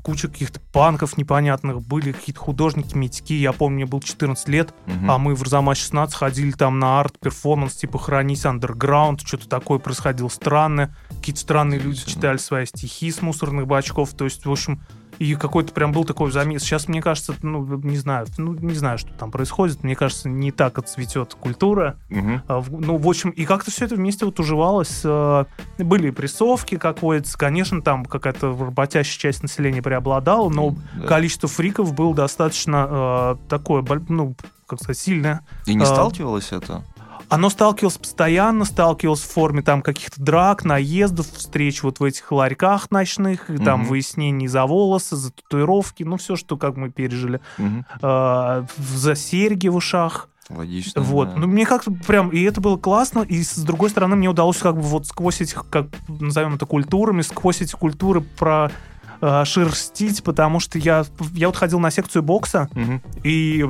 куча 0.03 0.27
каких-то 0.27 0.59
панков 0.73 1.17
непонятных, 1.17 1.81
были 1.81 2.11
какие-то 2.11 2.41
художники, 2.41 2.95
метики. 2.95 3.33
Я 3.33 3.53
помню, 3.53 3.77
мне 3.77 3.85
было 3.85 4.01
14 4.01 4.47
лет, 4.49 4.73
mm-hmm. 4.85 5.05
а 5.09 5.17
мы 5.17 5.35
в 5.35 5.41
Арзамас-16 5.43 6.11
ходили 6.13 6.51
там 6.51 6.79
на 6.79 6.99
арт-перформанс, 6.99 7.75
типа 7.75 7.99
«Хранись 7.99 8.45
андерграунд», 8.45 9.21
что-то 9.21 9.47
такое 9.47 9.79
происходило 9.79 10.27
странное. 10.27 10.95
Какие-то 11.09 11.39
странные 11.39 11.79
люди 11.79 12.05
читали 12.05 12.37
свои 12.37 12.65
стихи 12.65 13.11
с 13.11 13.21
мусорных 13.21 13.65
бачков. 13.65 14.13
То 14.13 14.25
есть, 14.25 14.45
в 14.45 14.51
общем, 14.51 14.81
и 15.19 15.35
какой-то 15.35 15.73
прям 15.73 15.91
был 15.91 16.05
такой 16.05 16.31
замес. 16.31 16.61
Сейчас, 16.61 16.87
мне 16.87 17.01
кажется, 17.01 17.33
ну, 17.41 17.63
не 17.79 17.97
знаю, 17.97 18.27
ну, 18.37 18.53
не 18.53 18.73
знаю, 18.73 18.97
что 18.97 19.11
там 19.13 19.31
происходит. 19.31 19.83
Мне 19.83 19.95
кажется, 19.95 20.29
не 20.29 20.51
так 20.51 20.77
отцветет 20.77 21.33
культура. 21.33 21.97
Угу. 22.09 22.41
А, 22.47 22.63
ну, 22.69 22.97
в 22.97 23.07
общем, 23.07 23.29
и 23.31 23.45
как-то 23.45 23.71
все 23.71 23.85
это 23.85 23.95
вместе 23.95 24.25
вот 24.25 24.39
уживалось. 24.39 25.01
А, 25.03 25.45
были 25.77 26.11
прессовки, 26.11 26.77
как 26.77 27.01
водится. 27.01 27.37
Конечно, 27.37 27.81
там 27.81 28.05
какая-то 28.05 28.49
работящая 28.49 29.19
часть 29.19 29.41
населения 29.41 29.81
преобладала, 29.81 30.49
но 30.49 30.75
да. 30.95 31.07
количество 31.07 31.49
фриков 31.49 31.93
было 31.93 32.13
достаточно 32.13 32.87
а, 32.89 33.37
такое, 33.49 33.85
ну, 34.09 34.35
как 34.67 34.79
сказать, 34.79 34.99
сильное. 34.99 35.41
И 35.65 35.73
не 35.73 35.83
а, 35.83 35.87
сталкивалось 35.87 36.51
это? 36.51 36.83
Оно 37.29 37.49
сталкивалось 37.49 37.97
постоянно, 37.97 38.65
сталкивалось 38.65 39.21
в 39.21 39.31
форме 39.31 39.61
там 39.61 39.81
каких-то 39.81 40.21
драк, 40.21 40.63
наездов, 40.63 41.27
встреч 41.27 41.83
вот 41.83 41.99
в 41.99 42.03
этих 42.03 42.31
ларьках 42.31 42.89
ночных, 42.91 43.49
mm-hmm. 43.49 43.63
там 43.63 43.85
выяснений 43.85 44.47
за 44.47 44.65
волосы, 44.65 45.15
за 45.15 45.31
татуировки, 45.31 46.03
ну 46.03 46.17
все, 46.17 46.35
что 46.35 46.57
как 46.57 46.77
мы 46.77 46.89
пережили, 46.89 47.41
mm-hmm. 47.57 47.83
э, 48.01 48.65
за 48.77 49.15
серьги 49.15 49.67
в 49.67 49.75
ушах. 49.75 50.29
Логично. 50.49 51.01
Вот. 51.01 51.29
Да. 51.29 51.35
Ну, 51.35 51.47
мне 51.47 51.65
как-то 51.65 51.91
прям, 51.91 52.29
и 52.29 52.41
это 52.43 52.61
было 52.61 52.77
классно, 52.77 53.21
и 53.21 53.43
с 53.43 53.57
другой 53.57 53.89
стороны, 53.89 54.15
мне 54.15 54.29
удалось 54.29 54.57
как 54.57 54.75
бы 54.75 54.81
вот 54.81 55.05
сквозь 55.05 55.41
этих, 55.41 55.65
как 55.69 55.87
назовем 56.07 56.55
это, 56.55 56.65
культурами, 56.65 57.21
сквозь 57.21 57.61
эти 57.61 57.73
культуры 57.73 58.21
про 58.21 58.71
э, 59.19 59.43
шерстить, 59.45 60.23
потому 60.23 60.61
что 60.61 60.79
я, 60.79 61.05
я 61.33 61.47
вот 61.47 61.57
ходил 61.57 61.79
на 61.79 61.91
секцию 61.91 62.23
бокса, 62.23 62.69
угу. 62.71 63.01
и 63.25 63.65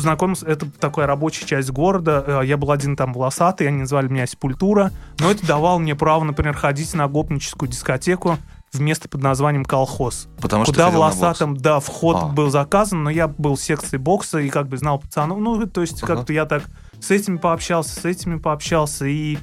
познакомился, 0.00 0.46
это 0.46 0.66
такая 0.70 1.06
рабочая 1.06 1.44
часть 1.44 1.70
города, 1.70 2.24
э, 2.26 2.46
я 2.46 2.56
был 2.56 2.70
один 2.70 2.96
там 2.96 3.12
волосатый, 3.12 3.68
они 3.68 3.80
называли 3.80 4.08
меня 4.08 4.26
Сепультура, 4.26 4.92
но 5.18 5.30
это 5.30 5.46
давало 5.46 5.78
мне 5.78 5.94
право, 5.94 6.24
например, 6.24 6.54
ходить 6.54 6.94
на 6.94 7.06
гопническую 7.06 7.68
дискотеку 7.68 8.38
в 8.72 8.80
место 8.80 9.10
под 9.10 9.20
названием 9.22 9.64
колхоз. 9.64 10.28
Потому 10.40 10.64
куда 10.64 10.88
что 10.88 10.96
волосатым, 10.96 11.54
да, 11.54 11.80
вход 11.80 12.16
а. 12.18 12.26
был 12.28 12.50
заказан, 12.50 13.02
но 13.02 13.10
я 13.10 13.28
был 13.28 13.56
в 13.56 13.60
секции 13.60 13.98
бокса 13.98 14.38
и 14.38 14.48
как 14.48 14.68
бы 14.68 14.78
знал 14.78 15.00
пацанов. 15.00 15.38
Ну, 15.38 15.66
то 15.66 15.82
есть 15.82 16.02
ага. 16.02 16.14
как-то 16.14 16.32
я 16.32 16.46
так 16.46 16.62
с 16.98 17.10
этими 17.10 17.36
пообщался, 17.36 18.00
с 18.00 18.04
этими 18.06 18.38
пообщался, 18.38 19.04
и 19.04 19.38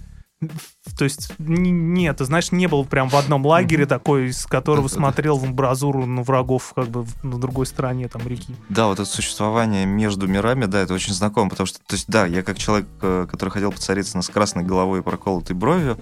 то 0.97 1.03
есть 1.03 1.31
нет, 1.39 2.19
знаешь, 2.19 2.51
не 2.51 2.67
был 2.67 2.85
прям 2.85 3.09
в 3.09 3.15
одном 3.15 3.45
лагере 3.45 3.85
такой, 3.85 4.27
из 4.27 4.45
которого 4.45 4.87
смотрел 4.87 5.37
в 5.37 5.45
амбразуру 5.45 6.05
на 6.05 6.21
врагов 6.21 6.73
как 6.75 6.89
бы 6.89 7.05
на 7.23 7.39
другой 7.39 7.65
стороне 7.65 8.07
там 8.07 8.27
реки. 8.27 8.55
Да, 8.69 8.87
вот 8.87 8.99
это 8.99 9.09
существование 9.09 9.85
между 9.85 10.27
мирами, 10.27 10.65
да, 10.65 10.79
это 10.79 10.93
очень 10.93 11.13
знакомо, 11.13 11.49
потому 11.49 11.65
что, 11.65 11.79
то 11.79 11.95
есть, 11.95 12.07
да, 12.07 12.25
я 12.25 12.43
как 12.43 12.57
человек, 12.57 12.87
э, 13.01 13.25
который 13.29 13.49
хотел 13.49 13.71
поцариться 13.71 14.21
с 14.21 14.29
красной 14.29 14.63
головой 14.63 14.99
и 14.99 15.03
проколотой 15.03 15.55
бровью, 15.55 15.97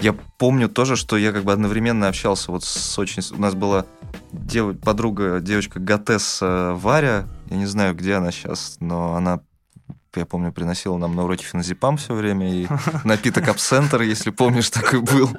я 0.00 0.14
помню 0.38 0.68
тоже, 0.68 0.96
что 0.96 1.16
я 1.16 1.32
как 1.32 1.44
бы 1.44 1.52
одновременно 1.52 2.08
общался 2.08 2.52
вот 2.52 2.64
с 2.64 2.98
очень... 2.98 3.22
У 3.36 3.40
нас 3.40 3.54
была 3.54 3.84
дев... 4.32 4.78
подруга, 4.80 5.40
девочка 5.40 5.78
Гатесса 5.78 6.72
Варя, 6.76 7.26
я 7.50 7.56
не 7.56 7.66
знаю, 7.66 7.94
где 7.94 8.14
она 8.14 8.30
сейчас, 8.32 8.76
но 8.80 9.14
она 9.14 9.40
я 10.16 10.26
помню, 10.26 10.52
приносила 10.52 10.96
нам 10.96 11.14
на 11.14 11.24
уроке 11.24 11.44
феназепам 11.44 11.96
все 11.96 12.14
время, 12.14 12.52
и 12.52 12.66
напиток 13.04 13.48
абсентер, 13.48 14.02
если 14.02 14.30
помнишь, 14.30 14.70
такой 14.70 15.00
был. 15.00 15.30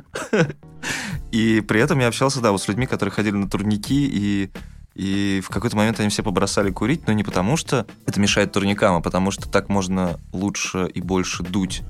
И 1.31 1.61
при 1.61 1.79
этом 1.79 1.99
я 1.99 2.07
общался, 2.07 2.41
да, 2.41 2.51
вот 2.51 2.61
с 2.61 2.67
людьми, 2.67 2.85
которые 2.85 3.13
ходили 3.13 3.35
на 3.35 3.49
турники, 3.49 4.07
и 4.11 4.51
и 4.93 5.41
в 5.41 5.49
какой-то 5.49 5.77
момент 5.77 6.01
они 6.01 6.09
все 6.09 6.21
побросали 6.21 6.69
курить, 6.69 7.07
но 7.07 7.13
не 7.13 7.23
потому, 7.23 7.55
что 7.55 7.85
это 8.05 8.19
мешает 8.19 8.51
турникам, 8.51 8.97
а 8.97 9.01
потому 9.01 9.31
что 9.31 9.49
так 9.49 9.69
можно 9.69 10.19
лучше 10.33 10.89
и 10.93 11.01
больше 11.01 11.43
дуть 11.43 11.81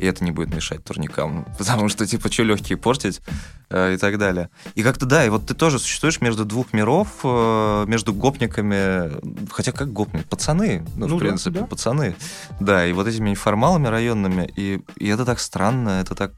и 0.00 0.06
это 0.06 0.24
не 0.24 0.30
будет 0.30 0.54
мешать 0.54 0.82
турникам, 0.82 1.46
потому 1.58 1.88
что, 1.88 2.06
типа, 2.06 2.32
что 2.32 2.42
легкие 2.42 2.78
портить 2.78 3.20
э, 3.68 3.94
и 3.94 3.96
так 3.98 4.16
далее. 4.18 4.48
И 4.74 4.82
как-то, 4.82 5.04
да, 5.04 5.26
и 5.26 5.28
вот 5.28 5.46
ты 5.46 5.54
тоже 5.54 5.78
существуешь 5.78 6.20
между 6.22 6.46
двух 6.46 6.72
миров, 6.72 7.08
э, 7.22 7.84
между 7.86 8.14
гопниками, 8.14 9.10
хотя 9.50 9.72
как 9.72 9.92
гопник? 9.92 10.26
Пацаны, 10.26 10.84
ну, 10.96 11.06
ну 11.06 11.16
в 11.16 11.18
принципе, 11.18 11.60
да. 11.60 11.66
пацаны. 11.66 12.16
Да, 12.60 12.86
и 12.86 12.92
вот 12.92 13.06
этими 13.06 13.30
неформалами 13.30 13.88
районными, 13.88 14.50
и, 14.56 14.82
и 14.96 15.08
это 15.08 15.24
так 15.24 15.38
странно, 15.38 16.00
это 16.00 16.14
так... 16.14 16.32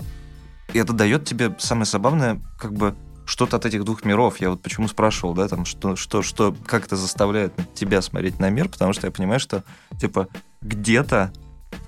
И 0.72 0.78
это 0.78 0.92
дает 0.92 1.24
тебе, 1.24 1.54
самое 1.58 1.86
забавное, 1.86 2.40
как 2.58 2.72
бы 2.72 2.96
что-то 3.26 3.58
от 3.58 3.66
этих 3.66 3.84
двух 3.84 4.04
миров. 4.04 4.40
Я 4.40 4.50
вот 4.50 4.62
почему 4.62 4.88
спрашивал, 4.88 5.34
да, 5.34 5.46
там, 5.46 5.64
что, 5.64 5.94
что, 5.94 6.22
что, 6.22 6.54
как 6.66 6.86
это 6.86 6.96
заставляет 6.96 7.52
тебя 7.74 8.02
смотреть 8.02 8.40
на 8.40 8.50
мир, 8.50 8.68
потому 8.68 8.92
что 8.92 9.06
я 9.06 9.12
понимаю, 9.12 9.38
что, 9.38 9.62
типа, 10.00 10.28
где-то 10.62 11.32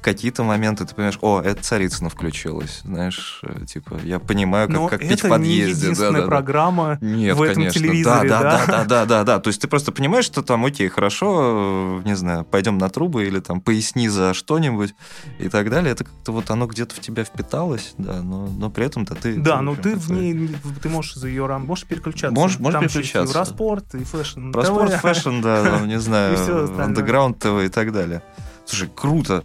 какие-то 0.04 0.44
моменты 0.44 0.84
ты 0.84 0.94
понимаешь, 0.94 1.18
о, 1.22 1.40
это 1.40 1.62
Царицына 1.62 2.10
включилась, 2.10 2.80
знаешь, 2.84 3.40
э, 3.42 3.64
типа, 3.64 3.98
я 4.02 4.18
понимаю, 4.18 4.68
как, 4.68 4.90
как 4.90 5.00
пить 5.00 5.22
в 5.22 5.28
подъезде. 5.28 5.92
Это 5.92 6.02
не 6.02 6.12
да, 6.12 6.20
да, 6.20 6.26
программа 6.26 6.98
Нет, 7.00 7.36
в 7.36 7.42
этом 7.42 7.54
конечно. 7.54 7.80
телевизоре, 7.80 8.28
да, 8.28 8.42
да, 8.42 8.50
да, 8.50 8.66
да, 8.66 8.84
да, 8.84 9.04
да, 9.06 9.24
да, 9.24 9.40
то 9.40 9.48
есть 9.48 9.60
ты 9.60 9.68
просто 9.68 9.92
понимаешь, 9.92 10.26
что 10.26 10.42
там, 10.42 10.64
окей, 10.64 10.88
хорошо, 10.88 12.02
не 12.04 12.14
знаю, 12.16 12.44
пойдем 12.44 12.78
на 12.78 12.88
трубы 12.90 13.26
или 13.26 13.40
там 13.40 13.60
поясни 13.60 14.08
за 14.08 14.34
что-нибудь 14.34 14.94
и 15.38 15.48
так 15.48 15.70
далее, 15.70 15.92
это 15.92 16.04
как-то 16.04 16.32
вот 16.32 16.50
оно 16.50 16.66
где-то 16.66 16.94
в 16.94 17.00
тебя 17.00 17.24
впиталось, 17.24 17.94
да, 17.96 18.22
но, 18.22 18.46
но 18.46 18.70
при 18.70 18.86
этом-то 18.86 19.14
ты... 19.14 19.36
Да, 19.36 19.62
но 19.62 19.74
ты 19.74 19.96
в 19.96 20.10
ней, 20.10 20.50
ты 20.82 20.88
можешь 20.88 21.14
за 21.14 21.28
ее 21.28 21.46
рам, 21.46 21.64
можешь 21.64 21.86
переключаться. 21.86 22.34
Можешь, 22.34 22.58
можешь 22.58 22.80
там 22.80 22.88
переключаться. 22.88 23.22
И 23.22 23.28
Евроспорт, 23.28 23.94
и 23.94 24.04
Fashion. 24.04 24.52
Евроспорт, 24.52 24.92
Fashion, 24.92 25.40
да, 25.40 25.80
не 25.86 25.98
знаю, 26.00 26.36
андеграунд 26.78 27.38
ТВ 27.38 27.64
и 27.64 27.68
так 27.68 27.92
далее. 27.92 28.22
Слушай, 28.66 28.90
круто. 28.94 29.44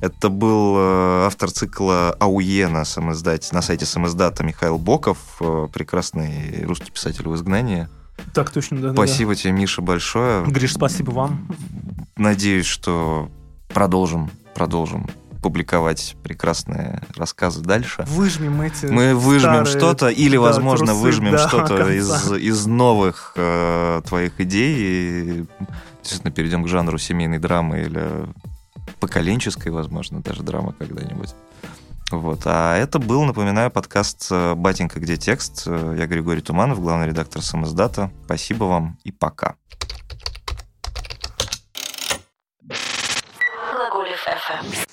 Это 0.00 0.28
был 0.28 0.76
э, 0.76 1.26
автор 1.26 1.50
цикла 1.50 2.10
АУЕ 2.20 2.68
на, 2.68 2.84
самоиздате, 2.84 3.54
на 3.54 3.62
сайте 3.62 3.86
самоиздата 3.86 4.44
Михаил 4.44 4.78
Боков, 4.78 5.18
э, 5.40 5.68
прекрасный 5.72 6.64
русский 6.64 6.90
писатель 6.90 7.28
в 7.28 7.34
изгнании. 7.34 7.88
Так 8.34 8.50
точно, 8.50 8.80
да. 8.80 8.92
Спасибо 8.92 9.32
да. 9.32 9.36
тебе, 9.36 9.52
Миша, 9.52 9.82
большое. 9.82 10.44
Гриш, 10.46 10.74
спасибо 10.74 11.10
вам. 11.10 11.48
Надеюсь, 12.16 12.66
что 12.66 13.30
продолжим, 13.68 14.30
продолжим 14.54 15.06
публиковать 15.42 16.16
прекрасные 16.22 17.02
рассказы 17.16 17.60
дальше. 17.62 18.04
Выжмем 18.08 18.60
эти 18.62 18.86
Мы 18.86 19.14
выжмем 19.14 19.64
что-то, 19.64 20.08
или, 20.08 20.36
да, 20.36 20.42
возможно, 20.42 20.86
трусы, 20.86 21.02
выжмем 21.02 21.32
да, 21.32 21.48
что-то 21.48 21.88
из, 21.92 22.32
из 22.32 22.66
новых 22.66 23.32
э, 23.36 24.02
твоих 24.06 24.40
идей 24.40 24.76
и 24.78 25.44
действительно 26.02 26.32
перейдем 26.32 26.64
к 26.64 26.68
жанру 26.68 26.98
семейной 26.98 27.38
драмы 27.38 27.82
или 27.82 28.26
поколенческой, 29.00 29.72
возможно, 29.72 30.20
даже 30.20 30.42
драма 30.42 30.72
когда-нибудь. 30.78 31.34
Вот. 32.10 32.42
А 32.44 32.76
это 32.76 32.98
был, 32.98 33.24
напоминаю, 33.24 33.70
подкаст 33.70 34.28
э, 34.30 34.54
«Батенька, 34.54 35.00
где 35.00 35.16
текст?». 35.16 35.64
Э, 35.66 35.94
я 35.98 36.06
Григорий 36.06 36.40
Туманов, 36.40 36.80
главный 36.80 37.08
редактор 37.08 37.42
«Самоздата». 37.42 38.12
Спасибо 38.24 38.64
вам 38.64 38.98
и 39.02 39.10
пока. 39.10 39.56
Глаголев 43.72 44.24
FM. 44.26 44.86